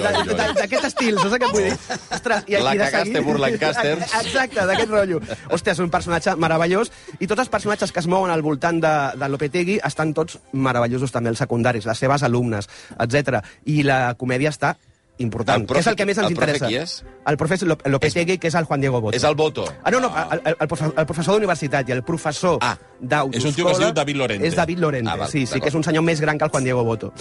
[0.59, 1.77] d'aquest estil, saps què vull dir?
[2.11, 3.97] Ostres, La de cagaste, seguir- Burlancaster.
[4.23, 5.21] Exacte, d'aquest rotllo.
[5.51, 6.91] Hòstia, és un personatge meravellós,
[7.21, 11.13] i tots els personatges que es mouen al voltant de, de Lopetegui estan tots meravellosos
[11.15, 13.43] també, els secundaris, les seves alumnes, etc.
[13.67, 14.77] I la comèdia està
[15.19, 16.67] important, El que és profe- el que més ens el profe interessa.
[16.69, 17.05] qui és?
[17.27, 19.17] El professor Lop- Lopetegui, que és el Juan Diego Boto.
[19.17, 19.65] És el Boto.
[19.85, 23.39] Ah, no, no, el, el, el, professor, el professor d'universitat i el professor ah, d'autoescola...
[23.39, 24.47] És un tio que es diu David Lorente.
[24.49, 26.51] És David Lorente, Ah, val, sí, sí, que és un senyor més gran que el
[26.51, 27.13] Juan Diego Boto.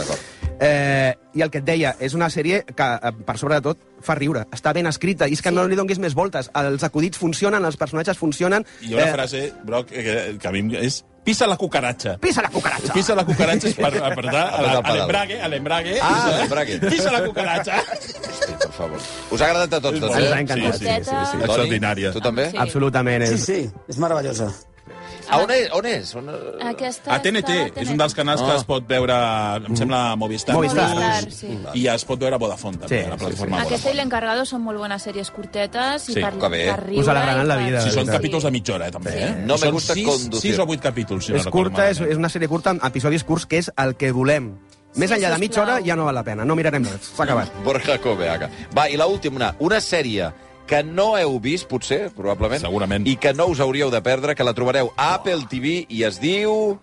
[0.59, 3.77] Eh, I el que et deia, és una sèrie que, eh, per sobre de tot,
[4.01, 4.45] fa riure.
[4.51, 5.55] Està ben escrita, i és que sí.
[5.55, 6.49] no li donguis més voltes.
[6.55, 8.65] Els acudits funcionen, els personatges funcionen...
[8.81, 12.17] I hi ha una frase, Broc, que, que a mi és pisa la cucaratxa.
[12.21, 12.93] Pisa la cucaratxa!
[12.93, 15.97] Pisa la cucaratxa és per apretar a, el a l'embrague, a l'embrague.
[16.01, 16.79] Ah, pisa- l'embrague.
[16.95, 17.77] Pisa la cucaratxa.
[17.91, 18.99] Hosti, per favor.
[19.31, 20.25] Us ha agradat a tots, doncs, eh?
[20.25, 20.79] Ens ha encantat.
[20.79, 21.37] Sí, sí, sí, sí.
[21.45, 22.11] Extraordinària.
[22.15, 22.49] Tu també?
[22.51, 22.57] Sí.
[22.65, 23.25] Absolutament.
[23.29, 23.45] Sí, És...
[23.45, 24.49] sí, és meravellosa.
[25.31, 25.69] A on és?
[25.73, 26.13] On és?
[26.15, 26.29] On...
[26.69, 28.57] Aquesta A TNT, està és un dels canals que Ah.
[28.57, 29.15] es pot veure,
[29.65, 30.55] em sembla, a Movistar.
[30.55, 30.89] Movistar.
[30.93, 31.57] Movistar, sí.
[31.79, 34.45] I es pot veure a Vodafone, també, Sí, a la sí, plataforma Aquesta i l'Encargado
[34.45, 36.65] són molt bones sèries curtetes i Sí, per, que bé.
[36.69, 37.01] per riure.
[37.01, 38.15] Us alegraran la vida, Sí, de són veritat.
[38.21, 39.31] capítols de mitja hora, eh, també, eh?
[39.45, 40.51] No me Són gusta sis, conducir.
[40.51, 42.83] sis o vuit capítols, si no és recordo curta, és, és una sèrie curta amb
[42.85, 44.51] episodis curts, que és el que volem.
[44.95, 47.13] Més Sí, enllà de mitja hora ja no val la pena, no mirarem res.
[47.15, 47.49] S'ha acabat.
[47.63, 48.49] Borja Coveaga.
[48.75, 50.29] Va, i l'última, una, una sèrie
[50.71, 53.03] que no heu vist, potser, probablement, Segurament.
[53.03, 56.21] i que no us hauríeu de perdre, que la trobareu a Apple TV i es
[56.23, 56.79] diu...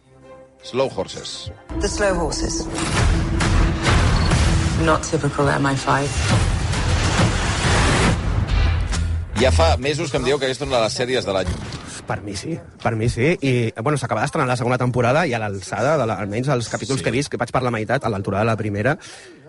[0.61, 1.49] Slow Horses.
[1.81, 2.67] The slow horses.
[4.85, 6.05] Not typical MI5.
[9.41, 11.57] Ja fa mesos que em dieu que aquesta és una de les sèries de l'any.
[12.09, 13.39] Per mi sí, per mi sí.
[13.41, 17.01] I, bueno, s'acaba d'estrenar la segona temporada i a l'alçada, de la, almenys els capítols
[17.01, 17.07] sí.
[17.07, 18.99] que he vist, que vaig per la meitat, a l'altura de la primera,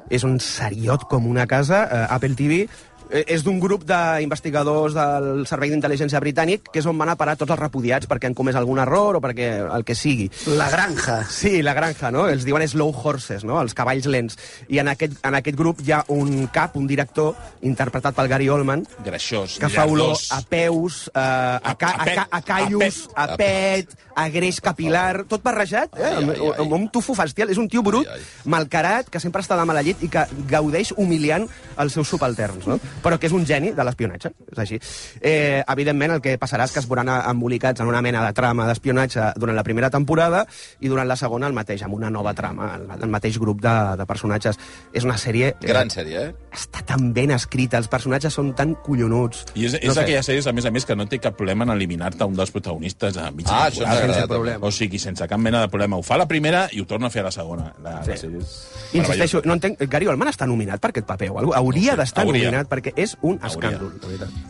[0.09, 1.83] és un seriot com una casa.
[1.85, 2.63] Eh, Apple TV
[3.10, 7.53] és d'un grup d'investigadors del Servei d'Intel·ligència Britànic que és on van a parar tots
[7.55, 10.30] els repudiats perquè han comès algun error o perquè el que sigui.
[10.60, 11.24] La granja.
[11.30, 12.28] Sí, la granja, no?
[12.30, 13.57] Els diuen slow horses, no?
[13.62, 14.38] Els cavalls lents.
[14.70, 17.34] I en aquest, en aquest grup hi ha un cap, un director,
[17.66, 22.28] interpretat pel Gary Oldman, Greixós, que fa olor a peus, eh, a, ca, a, ca,
[22.30, 26.03] a callos, a, a pet, a greix capilar, tot barrejat, eh?
[26.03, 26.51] Ai, ai, ai.
[26.51, 27.49] Amb, amb un tufo fastial.
[27.53, 28.07] És un tio brut,
[28.49, 31.47] malcarat, que sempre està de mala llet i que gaudeix humiliant
[31.80, 32.80] els seus subalterns, no?
[33.03, 34.79] Però que és un geni de l'espionatge, és així.
[35.21, 38.67] Eh, evidentment, el que passarà és que es veuran embolicats en una mena de trama
[38.67, 40.45] d'espionatge durant la primera temporada
[40.79, 43.73] i durant la segona el mateix, amb una nova trama, el, el mateix grup de,
[43.97, 44.59] de personatges.
[44.93, 45.53] És una sèrie...
[45.61, 46.35] Gran sèrie, eh?
[46.55, 49.45] Està tan ben escrita, els personatges són tan collonuts.
[49.55, 50.01] I és, és No no sé.
[50.05, 52.51] aquella sèrie, a més a més, que no té cap problema en eliminar-te un dels
[52.51, 54.01] protagonistes a mitja Ah, temporada.
[54.13, 54.65] sense problema.
[54.65, 55.97] O sigui, sense cap mena de problema.
[55.97, 57.73] Ho fa la primera i ho torna a fer a la segona.
[57.83, 58.11] La, sí.
[58.11, 58.57] la sèrie és
[58.93, 59.79] Insisteixo, no entenc...
[59.89, 61.59] Gary Oldman està nominat per aquest paper o alguna cosa?
[61.61, 62.47] Hauria d'estar Hauria.
[62.49, 63.91] nominat perquè és un escàndol.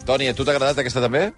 [0.06, 1.30] Toni, a tu t'ha agradat aquesta també?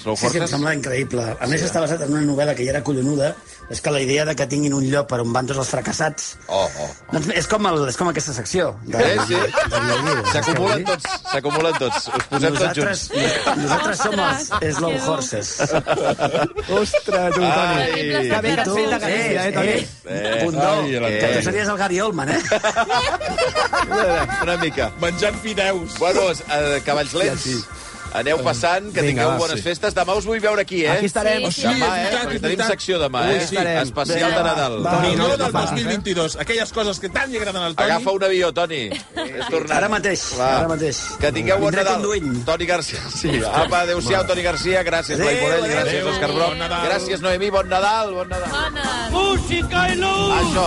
[0.00, 1.24] Slow Sí, sí, em sembla increïble.
[1.40, 3.34] A més, està basat en una novel·la que ja era collonuda.
[3.70, 6.30] És que la idea de que tinguin un lloc per on van tots els fracassats...
[6.48, 6.88] Oh, oh.
[7.12, 8.72] Doncs és com, el, és com aquesta secció.
[8.82, 9.36] De, Eh, sí.
[9.36, 10.24] Guiu.
[10.32, 12.08] S'acumulen tots, s'acumulen tots.
[12.08, 13.58] Us posem Nosaltres, tots junts.
[13.62, 14.96] nosaltres som els Slow.
[15.06, 15.52] Horses.
[16.80, 17.46] Ostres, tu, Toni.
[17.46, 17.92] Ai.
[17.92, 19.76] Que bé que has fet de Galícia, eh, Toni?
[20.10, 22.40] Eh, Punt la- que tu series el Gary Oldman, eh?
[24.42, 24.90] Una mica.
[25.00, 25.98] Menjant fideus.
[25.98, 27.42] Bueno, eh, cavalls lents.
[27.42, 27.64] Sí, sí.
[28.12, 29.62] Aneu passant, que Vinga, tingueu va, bones sí.
[29.62, 29.94] festes.
[29.94, 30.90] Demà us vull veure aquí, eh?
[30.96, 31.44] Aquí estarem.
[31.50, 31.66] Sí, sí.
[31.68, 32.04] Demà, eh?
[32.04, 33.42] veritat, Perquè tenim secció demà, Ui, eh?
[33.44, 33.78] estarem.
[33.82, 34.78] Especial de Nadal.
[34.84, 34.94] va.
[35.00, 35.62] No no del fa.
[35.70, 36.36] 2022.
[36.42, 37.90] Aquelles coses que tant li agraden al Toni.
[37.90, 38.80] Agafa un avió, Toni.
[38.90, 39.76] És tornant.
[39.78, 40.50] Ara mateix, Va.
[40.58, 40.98] ara mateix.
[41.20, 42.00] Que tingueu bon Vindré Nadal.
[42.02, 42.44] conduint.
[42.44, 43.00] Toni Garcia.
[43.14, 43.30] Sí.
[43.46, 44.82] Apa, adéu-siau, Toni Garcia.
[44.82, 45.68] Gràcies, Blai Morell.
[45.70, 46.54] Gràcies, Òscar Broc.
[46.88, 47.50] Gràcies, Noemí.
[47.50, 48.12] Bon Nadal.
[48.14, 48.50] Bon Nadal.
[48.50, 49.10] Bones!
[49.14, 50.34] Música i luz!
[50.40, 50.66] Això.